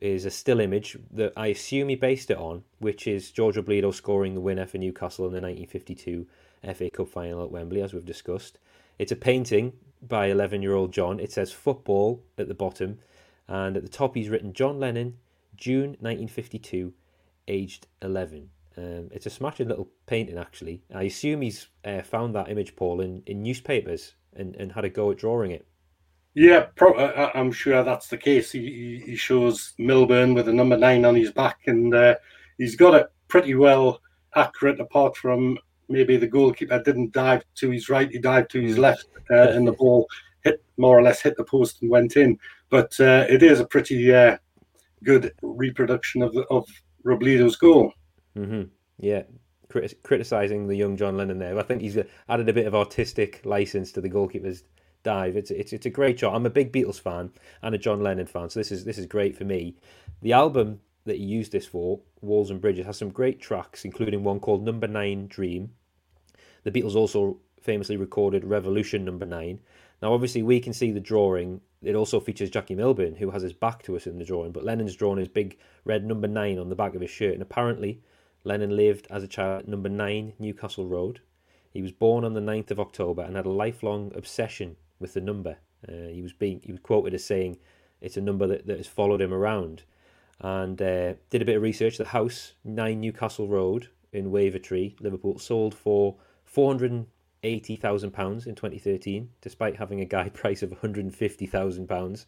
is 0.00 0.24
a 0.24 0.30
still 0.30 0.58
image 0.58 0.96
that 1.10 1.34
I 1.36 1.48
assume 1.48 1.90
he 1.90 1.96
based 1.96 2.30
it 2.30 2.38
on, 2.38 2.64
which 2.78 3.06
is 3.06 3.30
George 3.30 3.56
Robledo 3.56 3.92
scoring 3.92 4.34
the 4.34 4.40
winner 4.40 4.64
for 4.64 4.78
Newcastle 4.78 5.26
in 5.26 5.32
the 5.32 5.40
1952 5.40 6.26
FA 6.74 6.90
Cup 6.90 7.08
final 7.08 7.44
at 7.44 7.50
Wembley, 7.50 7.82
as 7.82 7.92
we've 7.92 8.06
discussed. 8.06 8.58
It's 8.98 9.12
a 9.12 9.16
painting 9.16 9.74
by 10.00 10.28
11 10.28 10.62
year 10.62 10.74
old 10.74 10.92
John. 10.92 11.20
It 11.20 11.30
says 11.30 11.52
football 11.52 12.22
at 12.38 12.48
the 12.48 12.54
bottom, 12.54 13.00
and 13.46 13.76
at 13.76 13.82
the 13.82 13.90
top 13.90 14.14
he's 14.14 14.30
written 14.30 14.54
John 14.54 14.80
Lennon, 14.80 15.18
June 15.56 15.90
1952, 16.00 16.94
aged 17.48 17.86
11. 18.00 18.48
Um, 18.78 19.10
it's 19.12 19.26
a 19.26 19.30
smashing 19.30 19.68
little 19.68 19.90
painting, 20.06 20.38
actually. 20.38 20.80
I 20.94 21.02
assume 21.02 21.42
he's 21.42 21.66
uh, 21.84 22.00
found 22.00 22.34
that 22.34 22.50
image, 22.50 22.76
Paul, 22.76 23.02
in, 23.02 23.22
in 23.26 23.42
newspapers 23.42 24.14
and, 24.34 24.56
and 24.56 24.72
had 24.72 24.86
a 24.86 24.88
go 24.88 25.10
at 25.10 25.18
drawing 25.18 25.50
it. 25.50 25.67
Yeah, 26.38 26.66
pro- 26.76 26.96
I'm 27.34 27.50
sure 27.50 27.82
that's 27.82 28.06
the 28.06 28.16
case. 28.16 28.52
He, 28.52 29.02
he 29.04 29.16
shows 29.16 29.74
Milburn 29.76 30.34
with 30.34 30.46
a 30.46 30.52
number 30.52 30.76
nine 30.76 31.04
on 31.04 31.16
his 31.16 31.32
back, 31.32 31.58
and 31.66 31.92
uh, 31.92 32.14
he's 32.58 32.76
got 32.76 32.94
it 32.94 33.08
pretty 33.26 33.56
well 33.56 34.00
accurate, 34.36 34.78
apart 34.78 35.16
from 35.16 35.58
maybe 35.88 36.16
the 36.16 36.28
goalkeeper 36.28 36.80
didn't 36.80 37.12
dive 37.12 37.42
to 37.56 37.70
his 37.70 37.88
right, 37.88 38.08
he 38.08 38.20
dived 38.20 38.52
to 38.52 38.60
his 38.60 38.76
hmm. 38.76 38.82
left, 38.82 39.06
uh, 39.32 39.48
and 39.48 39.66
the 39.66 39.72
ball 39.72 40.06
hit 40.44 40.62
more 40.76 40.96
or 40.96 41.02
less 41.02 41.20
hit 41.20 41.36
the 41.36 41.42
post 41.42 41.82
and 41.82 41.90
went 41.90 42.16
in. 42.16 42.38
But 42.70 42.94
uh, 43.00 43.26
it 43.28 43.42
is 43.42 43.58
a 43.58 43.66
pretty 43.66 44.14
uh, 44.14 44.36
good 45.02 45.34
reproduction 45.42 46.22
of, 46.22 46.36
of 46.50 46.68
Robledo's 47.04 47.56
goal. 47.56 47.92
Mm-hmm. 48.36 48.62
Yeah, 49.00 49.22
Crit- 49.70 50.00
criticizing 50.04 50.68
the 50.68 50.76
young 50.76 50.96
John 50.96 51.16
Lennon 51.16 51.40
there. 51.40 51.58
I 51.58 51.64
think 51.64 51.82
he's 51.82 51.98
added 52.28 52.48
a 52.48 52.52
bit 52.52 52.68
of 52.68 52.76
artistic 52.76 53.40
license 53.44 53.90
to 53.90 54.00
the 54.00 54.08
goalkeeper's 54.08 54.62
dive. 55.08 55.36
It's 55.36 55.50
it's 55.50 55.72
it's 55.72 55.86
a 55.86 55.98
great 55.98 56.20
shot. 56.20 56.34
I'm 56.34 56.44
a 56.44 56.50
big 56.50 56.70
Beatles 56.70 57.00
fan 57.00 57.30
and 57.62 57.74
a 57.74 57.78
John 57.78 58.02
Lennon 58.02 58.26
fan, 58.26 58.50
so 58.50 58.60
this 58.60 58.70
is 58.70 58.84
this 58.84 58.98
is 58.98 59.06
great 59.06 59.34
for 59.34 59.44
me. 59.44 59.74
The 60.20 60.34
album 60.34 60.80
that 61.06 61.16
he 61.16 61.24
used 61.24 61.50
this 61.50 61.64
for, 61.64 62.00
Walls 62.20 62.50
and 62.50 62.60
Bridges, 62.60 62.84
has 62.84 62.98
some 62.98 63.08
great 63.08 63.40
tracks, 63.40 63.86
including 63.86 64.22
one 64.22 64.38
called 64.38 64.62
Number 64.62 64.86
Nine 64.86 65.26
Dream. 65.26 65.70
The 66.64 66.70
Beatles 66.70 66.94
also 66.94 67.38
famously 67.62 67.96
recorded 67.96 68.44
Revolution 68.44 69.02
Number 69.02 69.24
Nine. 69.24 69.60
Now, 70.02 70.12
obviously, 70.12 70.42
we 70.42 70.60
can 70.60 70.74
see 70.74 70.90
the 70.90 71.00
drawing. 71.00 71.62
It 71.82 71.94
also 71.94 72.20
features 72.20 72.50
Jackie 72.50 72.74
Milburn, 72.74 73.16
who 73.16 73.30
has 73.30 73.40
his 73.40 73.54
back 73.54 73.82
to 73.84 73.96
us 73.96 74.06
in 74.06 74.18
the 74.18 74.26
drawing, 74.26 74.52
but 74.52 74.64
Lennon's 74.64 74.94
drawn 74.94 75.16
his 75.16 75.28
big 75.28 75.56
red 75.86 76.04
number 76.04 76.28
nine 76.28 76.58
on 76.58 76.68
the 76.68 76.76
back 76.76 76.94
of 76.94 77.00
his 77.00 77.10
shirt, 77.10 77.32
and 77.32 77.42
apparently 77.42 78.02
Lennon 78.44 78.76
lived 78.76 79.06
as 79.08 79.22
a 79.22 79.28
child 79.28 79.62
at 79.62 79.68
number 79.68 79.88
9 79.88 80.34
Newcastle 80.38 80.86
Road. 80.86 81.20
He 81.72 81.80
was 81.80 81.92
born 81.92 82.24
on 82.24 82.34
the 82.34 82.40
9th 82.40 82.70
of 82.70 82.80
October 82.80 83.22
and 83.22 83.36
had 83.36 83.46
a 83.46 83.50
lifelong 83.50 84.12
obsession 84.14 84.76
with 84.98 85.14
the 85.14 85.20
number. 85.20 85.58
Uh, 85.86 86.08
he 86.12 86.22
was 86.22 86.32
being 86.32 86.60
he 86.62 86.72
was 86.72 86.80
quoted 86.80 87.14
as 87.14 87.24
saying 87.24 87.58
it's 88.00 88.16
a 88.16 88.20
number 88.20 88.46
that, 88.46 88.66
that 88.66 88.78
has 88.78 88.86
followed 88.86 89.20
him 89.20 89.32
around, 89.32 89.82
and 90.40 90.80
uh, 90.80 91.14
did 91.30 91.42
a 91.42 91.44
bit 91.44 91.56
of 91.56 91.62
research. 91.62 91.98
The 91.98 92.06
house 92.06 92.54
nine 92.64 93.00
Newcastle 93.00 93.48
Road 93.48 93.88
in 94.12 94.30
Wavertree, 94.30 95.00
Liverpool, 95.00 95.38
sold 95.38 95.74
for 95.74 96.16
four 96.44 96.70
hundred 96.70 97.06
eighty 97.42 97.76
thousand 97.76 98.12
pounds 98.12 98.46
in 98.46 98.54
twenty 98.54 98.78
thirteen, 98.78 99.30
despite 99.40 99.76
having 99.76 100.00
a 100.00 100.04
guide 100.04 100.34
price 100.42 100.62
of 100.62 100.70
one 100.70 100.80
hundred 100.80 101.04
and 101.04 101.14
fifty 101.14 101.46
thousand 101.46 101.88
pounds, 101.88 102.26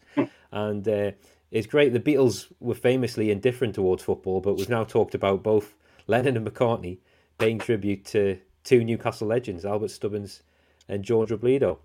and. 0.51 0.87
Uh, 0.87 1.11
it's 1.51 1.67
great. 1.67 1.91
The 1.91 1.99
Beatles 1.99 2.49
were 2.61 2.73
famously 2.73 3.29
indifferent 3.29 3.75
towards 3.75 4.01
football, 4.01 4.39
but 4.39 4.55
we've 4.55 4.69
now 4.69 4.85
talked 4.85 5.13
about 5.13 5.43
both 5.43 5.75
Lennon 6.07 6.37
and 6.37 6.47
McCartney 6.47 6.99
paying 7.37 7.59
tribute 7.59 8.05
to 8.05 8.39
two 8.63 8.83
Newcastle 8.83 9.27
legends, 9.27 9.65
Albert 9.65 9.91
Stubbins 9.91 10.43
and 10.87 11.03
George 11.03 11.29
Robledo. 11.29 11.79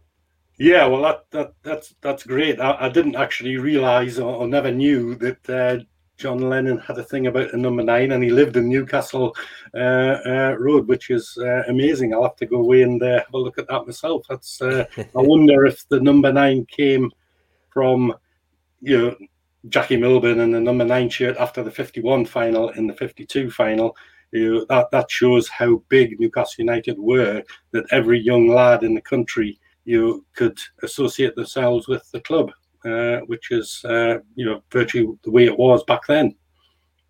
Yeah, 0.59 0.87
well, 0.87 1.03
that, 1.03 1.31
that 1.33 1.53
that's 1.63 1.95
that's 2.01 2.25
great. 2.25 2.61
I, 2.61 2.77
I 2.81 2.89
didn't 2.89 3.17
actually 3.17 3.57
realise 3.59 4.19
or, 4.19 4.35
or, 4.37 4.49
never 4.49 4.73
knew 4.73 5.15
that 5.17 5.51
uh, 5.51 5.85
John 6.17 6.39
Lennon 6.39 6.79
had 6.79 6.97
a 6.97 7.05
thing 7.05 7.27
about 7.27 7.53
a 7.53 7.59
number 7.59 7.83
nine, 7.83 8.13
and 8.13 8.25
he 8.25 8.31
lived 8.31 8.57
in 8.57 8.69
Newcastle 8.69 9.37
uh, 9.75 10.17
uh, 10.27 10.57
Road, 10.59 10.89
which 10.89 11.11
is 11.11 11.37
uh, 11.43 11.63
amazing. 11.69 12.15
I'll 12.15 12.23
have 12.23 12.37
to 12.37 12.47
go 12.47 12.57
away 12.57 12.83
and 12.83 13.03
uh, 13.03 13.19
have 13.19 13.35
a 13.35 13.39
look 13.39 13.59
at 13.59 13.69
that 13.69 13.87
myself. 13.87 14.25
That's 14.31 14.63
uh, 14.63 14.87
I 14.97 15.05
wonder 15.15 15.67
if 15.67 15.87
the 15.89 16.01
number 16.01 16.33
nine 16.33 16.65
came 16.71 17.11
from 17.69 18.15
you 18.81 18.99
know 18.99 19.17
Jackie 19.69 19.99
Milburn 19.99 20.41
and 20.41 20.55
the 20.55 20.61
number 20.61 20.87
nine 20.87 21.11
shirt 21.11 21.37
after 21.37 21.63
the 21.63 21.71
51 21.71 22.25
final 22.25 22.71
in 22.71 22.87
the 22.87 22.95
52 22.95 23.51
final. 23.51 23.95
You 24.33 24.55
know, 24.55 24.67
that, 24.71 24.91
that 24.91 25.11
shows 25.11 25.49
how 25.49 25.83
big 25.89 26.19
Newcastle 26.19 26.65
United 26.65 26.99
were 26.99 27.43
that 27.73 27.85
every 27.91 28.19
young 28.19 28.49
lad 28.49 28.83
in 28.83 28.95
the 28.95 29.01
country 29.01 29.59
you 29.87 30.27
could 30.35 30.59
associate 30.83 31.35
themselves 31.37 31.89
with 31.89 32.11
the 32.11 32.21
club, 32.21 32.51
uh, 32.85 33.19
which 33.27 33.51
is 33.51 33.83
uh, 33.85 34.19
you 34.35 34.45
know 34.45 34.63
virtually 34.71 35.09
the 35.25 35.31
way 35.31 35.47
it 35.47 35.59
was 35.59 35.83
back 35.85 36.07
then. 36.07 36.35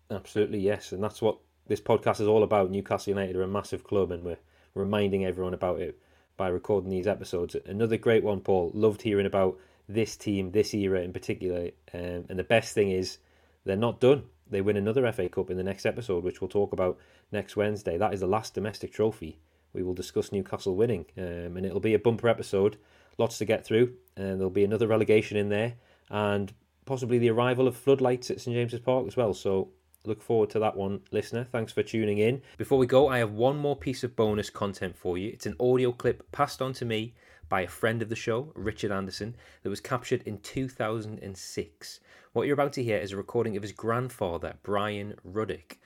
Absolutely, 0.09 0.59
yes, 0.59 0.93
and 0.93 1.03
that's 1.03 1.21
what 1.21 1.37
this 1.67 1.81
podcast 1.81 2.21
is 2.21 2.27
all 2.27 2.43
about. 2.43 2.71
Newcastle 2.71 3.11
United 3.11 3.35
are 3.35 3.43
a 3.43 3.47
massive 3.47 3.83
club, 3.83 4.11
and 4.11 4.23
we're 4.23 4.37
reminding 4.73 5.25
everyone 5.25 5.53
about 5.53 5.81
it 5.81 5.99
by 6.37 6.47
recording 6.47 6.91
these 6.91 7.07
episodes. 7.07 7.55
Another 7.65 7.97
great 7.97 8.23
one, 8.23 8.39
Paul. 8.39 8.71
Loved 8.73 9.01
hearing 9.01 9.25
about 9.25 9.57
this 9.89 10.15
team, 10.15 10.51
this 10.51 10.73
era 10.73 11.01
in 11.01 11.11
particular. 11.11 11.71
Um, 11.93 12.25
and 12.29 12.39
the 12.39 12.43
best 12.43 12.73
thing 12.73 12.91
is, 12.91 13.17
they're 13.65 13.75
not 13.75 13.99
done. 13.99 14.23
They 14.49 14.61
win 14.61 14.77
another 14.77 15.11
FA 15.11 15.27
Cup 15.27 15.49
in 15.49 15.57
the 15.57 15.63
next 15.63 15.85
episode, 15.85 16.23
which 16.23 16.39
we'll 16.39 16.47
talk 16.47 16.73
about 16.73 16.97
next 17.31 17.57
Wednesday. 17.57 17.97
That 17.97 18.13
is 18.13 18.21
the 18.21 18.27
last 18.27 18.53
domestic 18.53 18.93
trophy. 18.93 19.39
We 19.77 19.83
will 19.83 19.93
discuss 19.93 20.31
Newcastle 20.31 20.75
winning, 20.75 21.05
um, 21.19 21.55
and 21.55 21.63
it'll 21.63 21.79
be 21.79 21.93
a 21.93 21.99
bumper 21.99 22.27
episode. 22.27 22.77
Lots 23.19 23.37
to 23.37 23.45
get 23.45 23.63
through, 23.63 23.93
and 24.15 24.39
there'll 24.39 24.49
be 24.49 24.63
another 24.63 24.87
relegation 24.87 25.37
in 25.37 25.49
there, 25.49 25.75
and 26.09 26.51
possibly 26.85 27.19
the 27.19 27.29
arrival 27.29 27.67
of 27.67 27.77
floodlights 27.77 28.31
at 28.31 28.41
St 28.41 28.55
James's 28.55 28.79
Park 28.79 29.05
as 29.05 29.15
well. 29.15 29.35
So 29.35 29.69
look 30.03 30.23
forward 30.23 30.49
to 30.49 30.59
that 30.59 30.75
one, 30.75 31.01
listener. 31.11 31.43
Thanks 31.51 31.71
for 31.73 31.83
tuning 31.83 32.17
in. 32.17 32.41
Before 32.57 32.79
we 32.79 32.87
go, 32.87 33.07
I 33.07 33.19
have 33.19 33.33
one 33.33 33.57
more 33.57 33.75
piece 33.75 34.03
of 34.03 34.15
bonus 34.15 34.49
content 34.49 34.97
for 34.97 35.15
you. 35.15 35.29
It's 35.29 35.45
an 35.45 35.55
audio 35.59 35.91
clip 35.91 36.31
passed 36.31 36.59
on 36.59 36.73
to 36.73 36.85
me 36.85 37.13
by 37.47 37.61
a 37.61 37.67
friend 37.67 38.01
of 38.01 38.09
the 38.09 38.15
show, 38.15 38.51
Richard 38.55 38.91
Anderson, 38.91 39.35
that 39.61 39.69
was 39.69 39.79
captured 39.79 40.23
in 40.23 40.39
2006. 40.39 41.99
What 42.33 42.47
you're 42.47 42.55
about 42.55 42.73
to 42.73 42.83
hear 42.83 42.97
is 42.97 43.11
a 43.11 43.17
recording 43.17 43.55
of 43.55 43.61
his 43.61 43.73
grandfather, 43.73 44.55
Brian 44.63 45.13
Ruddick. 45.23 45.77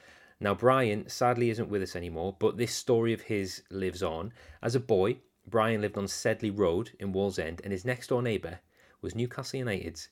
Now, 0.44 0.56
Brian 0.56 1.08
sadly 1.08 1.52
isn't 1.52 1.70
with 1.70 1.84
us 1.84 1.96
anymore, 1.96 2.36
but 2.40 2.58
this 2.58 2.74
story 2.74 3.14
of 3.14 3.22
his 3.22 3.62
lives 3.70 4.02
on. 4.02 4.34
As 4.64 4.74
a 4.74 4.80
boy, 4.80 5.18
Brian 5.46 5.82
lived 5.82 6.00
on 6.00 6.08
Sedley 6.08 6.50
Road 6.50 6.94
in 7.00 7.14
Wallsend, 7.14 7.62
and 7.64 7.72
his 7.72 7.86
next 7.86 8.08
door 8.08 8.24
neighbour 8.24 8.60
was 9.04 9.14
Newcastle 9.14 9.60
United's 9.60 10.10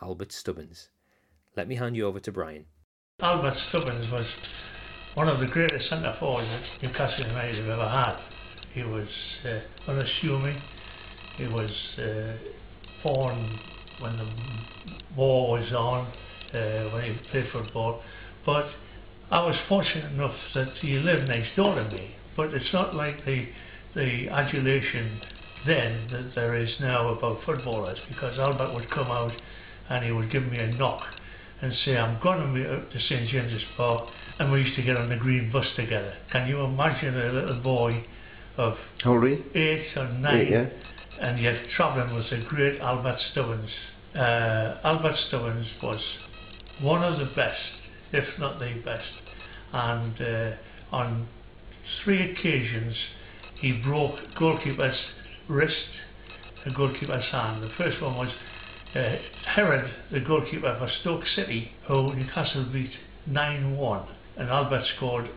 Albert 0.00 0.30
Stubbins. 0.30 0.90
Let 1.56 1.66
me 1.66 1.74
hand 1.74 1.96
you 1.96 2.06
over 2.06 2.20
to 2.20 2.30
Brian. 2.30 2.66
Albert 3.20 3.58
Stubbins 3.70 4.08
was 4.12 4.26
one 5.14 5.28
of 5.28 5.40
the 5.40 5.46
greatest 5.46 5.88
centre 5.88 6.14
forwards 6.20 6.48
that 6.48 6.82
Newcastle 6.88 7.26
United 7.26 7.56
have 7.56 7.68
ever 7.68 7.88
had. 7.88 8.20
He 8.72 8.84
was 8.84 9.08
uh, 9.44 9.90
unassuming, 9.90 10.62
he 11.36 11.48
was 11.48 11.72
uh, 11.98 12.36
born 13.02 13.58
when 13.98 14.16
the 14.16 14.28
war 15.16 15.58
was 15.58 15.72
on, 15.72 16.06
uh, 16.54 16.90
when 16.90 17.02
he 17.02 17.18
played 17.32 17.50
football. 17.50 18.00
But 18.46 18.66
I 19.32 19.44
was 19.44 19.56
fortunate 19.68 20.12
enough 20.12 20.36
that 20.54 20.72
he 20.80 20.98
lived 20.98 21.28
next 21.28 21.56
door 21.56 21.74
to 21.74 21.88
me. 21.90 22.14
But 22.36 22.54
it's 22.54 22.72
not 22.72 22.94
like 22.94 23.24
the 23.24 23.48
the 23.94 24.28
adulation 24.28 25.20
then 25.66 26.08
that 26.10 26.34
there 26.34 26.56
is 26.56 26.70
now 26.80 27.08
about 27.08 27.44
footballers 27.44 27.98
because 28.08 28.38
Albert 28.38 28.74
would 28.74 28.90
come 28.90 29.10
out 29.10 29.32
and 29.90 30.04
he 30.04 30.10
would 30.12 30.30
give 30.30 30.44
me 30.44 30.58
a 30.58 30.66
knock 30.68 31.02
and 31.60 31.72
say, 31.84 31.96
I'm 31.96 32.20
going 32.20 32.40
to 32.40 32.52
be 32.54 32.66
up 32.66 32.90
to 32.90 33.00
St 33.00 33.28
James's 33.28 33.62
Park 33.76 34.08
and 34.38 34.50
we 34.50 34.62
used 34.62 34.76
to 34.76 34.82
get 34.82 34.96
on 34.96 35.08
the 35.08 35.16
green 35.16 35.52
bus 35.52 35.66
together. 35.76 36.14
Can 36.30 36.48
you 36.48 36.60
imagine 36.62 37.16
a 37.16 37.32
little 37.32 37.60
boy 37.60 38.04
of 38.56 38.76
eight 39.54 39.88
or 39.96 40.08
nine 40.08 40.48
yeah 40.50 40.68
and 41.22 41.40
yet 41.40 41.56
travelling 41.76 42.14
with 42.14 42.28
the 42.30 42.44
great 42.48 42.80
Albert 42.80 43.18
Stubbins. 43.30 43.70
Uh, 44.14 44.78
Albert 44.84 45.16
Stubbins 45.28 45.68
was 45.82 46.00
one 46.80 47.04
of 47.04 47.18
the 47.18 47.32
best, 47.36 47.60
if 48.12 48.24
not 48.38 48.58
the 48.58 48.74
best, 48.84 49.06
and 49.72 50.20
uh, 50.20 50.94
on 50.94 51.28
three 52.04 52.30
occasions 52.32 52.94
he 53.60 53.72
broke 53.72 54.16
goalkeeper's 54.38 54.98
wrist, 55.48 55.76
the 56.64 56.70
goalkeeper's 56.70 57.24
hand. 57.30 57.62
The 57.62 57.70
first 57.76 58.00
one 58.02 58.16
was 58.16 58.30
uh, 58.94 59.16
Herod, 59.46 59.90
the 60.10 60.20
goalkeeper 60.20 60.76
for 60.78 60.90
Stoke 61.00 61.24
City, 61.34 61.72
who 61.86 62.14
Newcastle 62.14 62.66
beat 62.72 62.90
9-1, 63.28 64.06
and 64.36 64.48
Albert 64.48 64.84
scored 64.96 65.30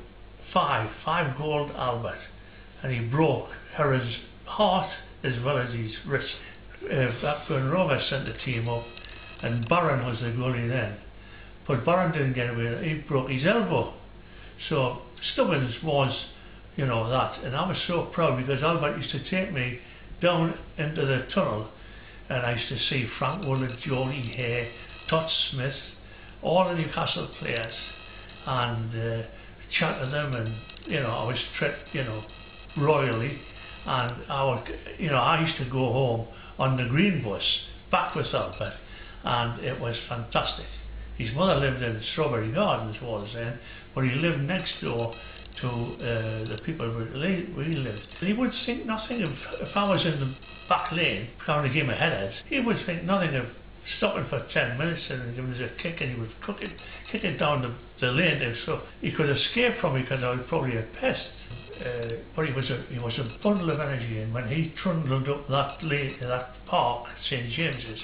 five, 0.54 0.90
five 1.04 1.38
goal 1.38 1.70
Albert, 1.76 2.20
and 2.84 2.92
he 2.92 3.00
broke 3.00 3.50
Herod's 3.76 4.16
heart 4.46 4.92
as 5.24 5.34
well 5.44 5.58
as 5.58 5.74
his 5.74 5.92
wrist. 6.08 6.34
Uh, 6.84 7.12
Blackburn 7.22 7.70
Rovers 7.70 8.08
sent 8.10 8.26
the 8.26 8.34
team 8.44 8.68
up, 8.68 8.84
and 9.42 9.68
Barron 9.70 10.06
was 10.06 10.20
the 10.20 10.28
goalie 10.28 10.70
then. 10.70 10.98
But 11.68 11.86
Barron 11.86 12.12
didn't 12.12 12.34
get 12.34 12.50
away, 12.50 12.88
he 12.88 12.96
broke 13.08 13.30
his 13.30 13.46
elbow. 13.46 13.94
So 14.70 15.02
Stubbins 15.34 15.76
was, 15.84 16.16
you 16.76 16.86
know, 16.86 17.10
that. 17.10 17.44
And 17.44 17.56
I 17.56 17.68
was 17.68 17.78
so 17.88 18.10
proud 18.14 18.38
because 18.38 18.62
Albert 18.64 18.98
used 18.98 19.12
to 19.12 19.30
take 19.30 19.54
me 19.54 19.80
down 20.22 20.58
into 20.78 21.06
the 21.06 21.26
tunnel, 21.34 21.70
and 22.30 22.46
I 22.46 22.56
used 22.56 22.70
to 22.70 22.80
see 22.90 23.08
Frank 23.20 23.46
Woollard, 23.46 23.78
Geordie 23.84 24.22
Hay, 24.22 24.72
Todd 25.10 25.30
Smith, 25.52 25.76
all 26.42 26.68
the 26.70 26.76
Newcastle 26.76 27.30
players, 27.40 27.74
and 28.46 28.92
uh, 28.96 29.28
chat 29.78 30.02
to 30.02 30.10
them, 30.10 30.34
and, 30.36 30.56
you 30.88 31.00
know, 31.00 31.10
I 31.10 31.26
was 31.26 31.38
treated, 31.58 31.80
you 31.94 32.04
know, 32.04 32.24
royally 32.78 33.40
and 33.86 34.26
I 34.30 34.44
would, 34.44 34.80
you 35.00 35.10
know, 35.10 35.18
I 35.18 35.46
used 35.46 35.58
to 35.60 35.66
go 35.66 35.92
home 35.94 36.28
on 36.58 36.78
the 36.78 36.86
green 36.90 37.24
bus 37.24 37.44
back 37.92 38.16
with 38.16 38.28
Albert, 38.34 38.74
and 39.24 39.64
it 39.64 39.80
was 39.80 39.96
fantastic. 40.10 40.66
His 41.18 41.34
mother 41.34 41.60
lived 41.60 41.82
in 41.82 42.02
Strawberry 42.12 42.52
Gardens, 42.52 43.02
was 43.02 43.30
then, 43.34 43.60
but 43.94 44.04
he 44.04 44.12
lived 44.12 44.42
next 44.42 44.74
door 44.82 45.16
to 45.62 45.68
uh, 45.68 46.50
the 46.50 46.60
people 46.66 46.88
where 46.94 47.06
we 47.58 47.76
lived. 47.76 48.08
He 48.20 48.34
would 48.34 48.52
think 48.66 48.86
nothing 48.86 49.24
of, 49.24 49.32
if 49.62 49.76
I 49.76 49.90
was 49.90 50.06
in 50.06 50.20
the 50.20 50.36
back 50.68 50.92
lane 50.92 51.30
trying 51.46 51.64
to 51.64 51.70
give 51.70 51.86
him 51.86 51.90
a 51.92 51.96
header, 51.96 52.34
he 52.50 52.60
would 52.60 52.86
think 52.86 53.04
nothing 53.04 53.36
of 53.36 53.46
stopping 53.98 54.26
for 54.30 54.46
10 54.52 54.78
minutes 54.78 55.04
and 55.10 55.36
giving 55.36 55.54
us 55.54 55.60
a 55.62 55.82
kick 55.82 56.02
and 56.02 56.14
he 56.14 56.20
would 56.20 56.32
cook 56.42 56.58
it, 56.62 56.72
kick 57.12 57.24
it 57.24 57.38
down 57.38 57.62
the, 57.62 57.74
the 58.02 58.12
lane 58.12 58.58
so 58.66 58.82
he 59.00 59.12
could 59.12 59.30
escape 59.30 59.80
from 59.80 59.96
me 59.96 60.02
because 60.02 60.24
I 60.24 60.32
was 60.32 60.42
probably 60.50 60.76
a 60.76 60.86
pest 61.00 61.30
uh, 61.82 62.08
but 62.36 62.46
he 62.46 62.54
was 62.54 62.70
a 62.70 62.84
he 62.90 63.00
was 63.00 63.18
a 63.20 63.30
bundle 63.44 63.70
of 63.70 63.80
energy, 63.80 64.20
and 64.20 64.34
when 64.34 64.48
he 64.48 64.74
trundled 64.82 65.28
up 65.28 65.48
that 65.50 65.84
lane, 65.84 66.16
that 66.22 66.56
park, 66.68 67.08
St 67.30 67.52
James's, 67.52 68.00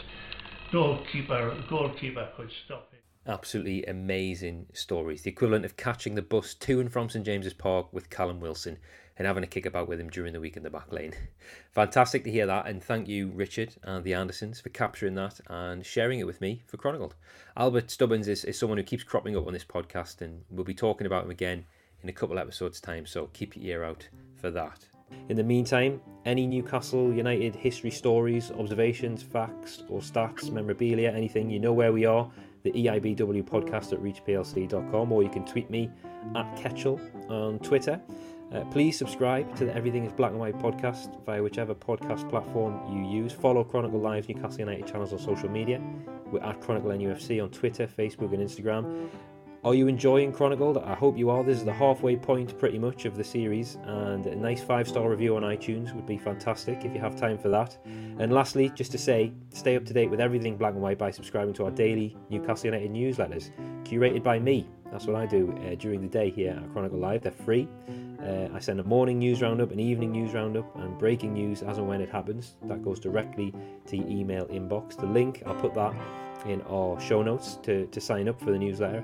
goalkeeper 0.72 1.56
goalkeeper 1.70 2.30
could 2.36 2.52
stop 2.66 2.90
it. 2.94 3.04
Absolutely 3.28 3.86
amazing 3.86 4.66
stories. 4.74 5.22
The 5.22 5.30
equivalent 5.30 5.66
of 5.66 5.78
catching 5.78 6.16
the 6.16 6.22
bus 6.22 6.54
to 6.56 6.80
and 6.80 6.92
from 6.92 7.10
St 7.10 7.26
James's 7.26 7.54
Park 7.54 7.94
with 7.94 8.10
Callum 8.10 8.40
Wilson 8.40 8.80
and 9.18 9.28
having 9.28 9.44
a 9.44 9.48
kick 9.48 9.68
about 9.68 9.88
with 9.88 10.00
him 10.00 10.10
during 10.10 10.34
the 10.34 10.40
week 10.40 10.58
in 10.58 10.64
the 10.64 10.70
back 10.70 10.92
lane. 10.92 11.14
Fantastic 11.72 12.24
to 12.24 12.32
hear 12.32 12.48
that, 12.48 12.66
and 12.66 12.84
thank 12.84 13.08
you, 13.08 13.28
Richard 13.28 13.76
and 13.84 14.04
the 14.04 14.16
Andersons, 14.16 14.60
for 14.60 14.70
capturing 14.70 15.14
that 15.16 15.40
and 15.48 15.86
sharing 15.86 16.20
it 16.20 16.26
with 16.26 16.42
me 16.42 16.64
for 16.66 16.78
Chronicled. 16.78 17.14
Albert 17.56 17.92
Stubbins 17.92 18.28
is, 18.28 18.44
is 18.46 18.58
someone 18.58 18.80
who 18.80 18.84
keeps 18.84 19.04
cropping 19.04 19.38
up 19.38 19.46
on 19.46 19.54
this 19.54 19.66
podcast, 19.66 20.22
and 20.22 20.44
we'll 20.50 20.64
be 20.64 20.74
talking 20.74 21.06
about 21.06 21.26
him 21.26 21.32
again 21.32 21.66
in 22.02 22.10
a 22.10 22.14
couple 22.14 22.40
episodes' 22.40 22.82
time, 22.82 23.06
so 23.06 23.30
keep 23.34 23.56
your 23.56 23.66
ear 23.66 23.84
out 23.84 24.08
for 24.38 24.50
that. 24.50 24.88
In 25.30 25.38
the 25.38 25.44
meantime, 25.44 26.02
any 26.26 26.46
Newcastle 26.46 27.14
United 27.14 27.56
history 27.56 27.92
stories, 27.92 28.52
observations, 28.52 29.24
facts, 29.24 29.84
or 29.90 30.00
stats, 30.00 30.52
memorabilia, 30.52 31.12
anything, 31.12 31.50
you 31.50 31.60
know 31.60 31.74
where 31.74 31.92
we 31.92 32.06
are. 32.06 32.30
The 32.64 32.72
EIBW 32.72 33.44
podcast 33.44 33.92
at 33.92 34.00
reachplc.com, 34.00 35.12
or 35.12 35.24
you 35.24 35.30
can 35.30 35.46
tweet 35.46 35.70
me 35.70 35.90
at 36.36 36.56
Ketchel 36.56 37.00
on 37.32 37.58
Twitter. 37.60 38.00
Uh, 38.54 38.66
please 38.66 38.98
subscribe 38.98 39.56
to 39.56 39.66
the 39.66 39.74
Everything 39.74 40.06
is 40.06 40.12
Black 40.12 40.32
and 40.32 40.40
White 40.40 40.60
podcast 40.60 41.24
via 41.26 41.42
whichever 41.42 41.74
podcast 41.74 42.30
platform 42.30 42.82
you 42.94 43.10
use. 43.10 43.32
Follow 43.32 43.64
Chronicle 43.64 44.00
Live's 44.00 44.28
Newcastle 44.28 44.60
United 44.60 44.86
channels 44.86 45.14
on 45.14 45.20
social 45.20 45.50
media. 45.50 45.82
We're 46.32 46.44
at 46.44 46.60
Chronicle 46.60 46.92
NUFC 46.92 47.42
on 47.42 47.50
Twitter, 47.50 47.88
Facebook, 47.88 48.34
and 48.34 48.40
Instagram. 48.44 49.10
Are 49.64 49.76
you 49.76 49.88
enjoying 49.88 50.32
Chronicle? 50.32 50.84
I 50.84 50.96
hope 50.96 51.20
you 51.20 51.30
are. 51.30 51.44
This 51.44 51.60
is 51.60 51.66
the 51.66 51.72
halfway 51.72 52.16
point, 52.16 52.58
pretty 52.58 52.80
much, 52.80 53.06
of 53.06 53.16
the 53.16 53.24
series, 53.24 53.78
and 53.84 54.26
a 54.26 54.36
nice 54.36 54.60
five 54.60 54.88
star 54.88 55.08
review 55.08 55.36
on 55.36 55.44
iTunes 55.44 55.94
would 55.94 56.08
be 56.08 56.18
fantastic 56.18 56.84
if 56.84 56.96
you 56.96 57.00
have 57.00 57.16
time 57.16 57.38
for 57.38 57.50
that. 57.50 57.78
And 57.86 58.34
lastly, 58.34 58.72
just 58.74 58.92
to 58.94 58.98
say, 58.98 59.32
stay 59.54 59.76
up 59.76 59.86
to 59.86 59.94
date 59.94 60.10
with 60.10 60.20
everything 60.20 60.58
black 60.58 60.74
and 60.74 60.82
white 60.82 60.98
by 60.98 61.12
subscribing 61.12 61.54
to 61.56 61.66
our 61.66 61.72
daily 61.72 62.18
Newcastle 62.32 62.74
United 62.74 62.92
newsletters, 62.92 63.52
curated 63.84 64.24
by 64.24 64.40
me. 64.40 64.68
That's 64.92 65.06
what 65.06 65.16
I 65.16 65.28
do 65.28 65.56
uh, 65.68 65.76
during 65.76 66.02
the 66.02 66.08
day 66.08 66.32
here 66.32 66.60
at 66.60 66.72
Chronicle 66.72 66.98
Live. 66.98 67.22
They're 67.22 67.32
free. 67.32 67.68
Uh, 68.20 68.48
I 68.52 68.58
send 68.58 68.80
a 68.80 68.84
morning 68.84 69.20
news 69.20 69.44
roundup, 69.44 69.72
an 69.72 69.80
evening 69.80 70.12
news 70.12 70.34
roundup, 70.34 70.76
and 70.78 70.98
breaking 70.98 71.34
news 71.34 71.62
as 71.62 71.78
and 71.78 71.88
when 71.88 72.02
it 72.02 72.10
happens. 72.10 72.56
That 72.64 72.84
goes 72.84 73.00
directly 73.00 73.54
to 73.86 73.96
your 73.96 74.08
email 74.08 74.48
inbox. 74.48 74.98
The 74.98 75.06
link, 75.06 75.44
I'll 75.46 75.54
put 75.54 75.76
that 75.76 75.94
in 76.48 76.64
our 76.64 77.00
show 77.00 77.22
notes 77.22 77.60
to, 77.62 77.86
to 77.86 78.02
sign 78.02 78.28
up 78.28 78.40
for 78.40 78.52
the 78.52 78.58
newsletter. 78.58 79.04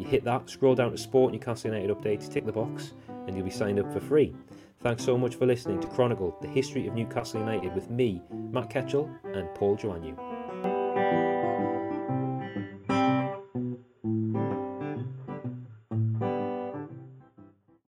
You 0.00 0.06
hit 0.06 0.24
that, 0.24 0.48
scroll 0.48 0.74
down 0.74 0.92
to 0.92 0.96
Sport 0.96 1.34
Newcastle 1.34 1.74
United 1.74 1.94
Updates, 1.94 2.32
tick 2.32 2.46
the 2.46 2.52
box, 2.52 2.94
and 3.26 3.36
you'll 3.36 3.44
be 3.44 3.50
signed 3.50 3.78
up 3.78 3.92
for 3.92 4.00
free. 4.00 4.34
Thanks 4.82 5.04
so 5.04 5.18
much 5.18 5.34
for 5.34 5.44
listening 5.44 5.78
to 5.80 5.88
Chronicle, 5.88 6.34
the 6.40 6.48
history 6.48 6.86
of 6.86 6.94
Newcastle 6.94 7.40
United 7.40 7.74
with 7.74 7.90
me, 7.90 8.22
Matt 8.50 8.70
Ketchell, 8.70 9.10
and 9.36 9.54
Paul 9.54 9.76
Joannou. 9.76 10.39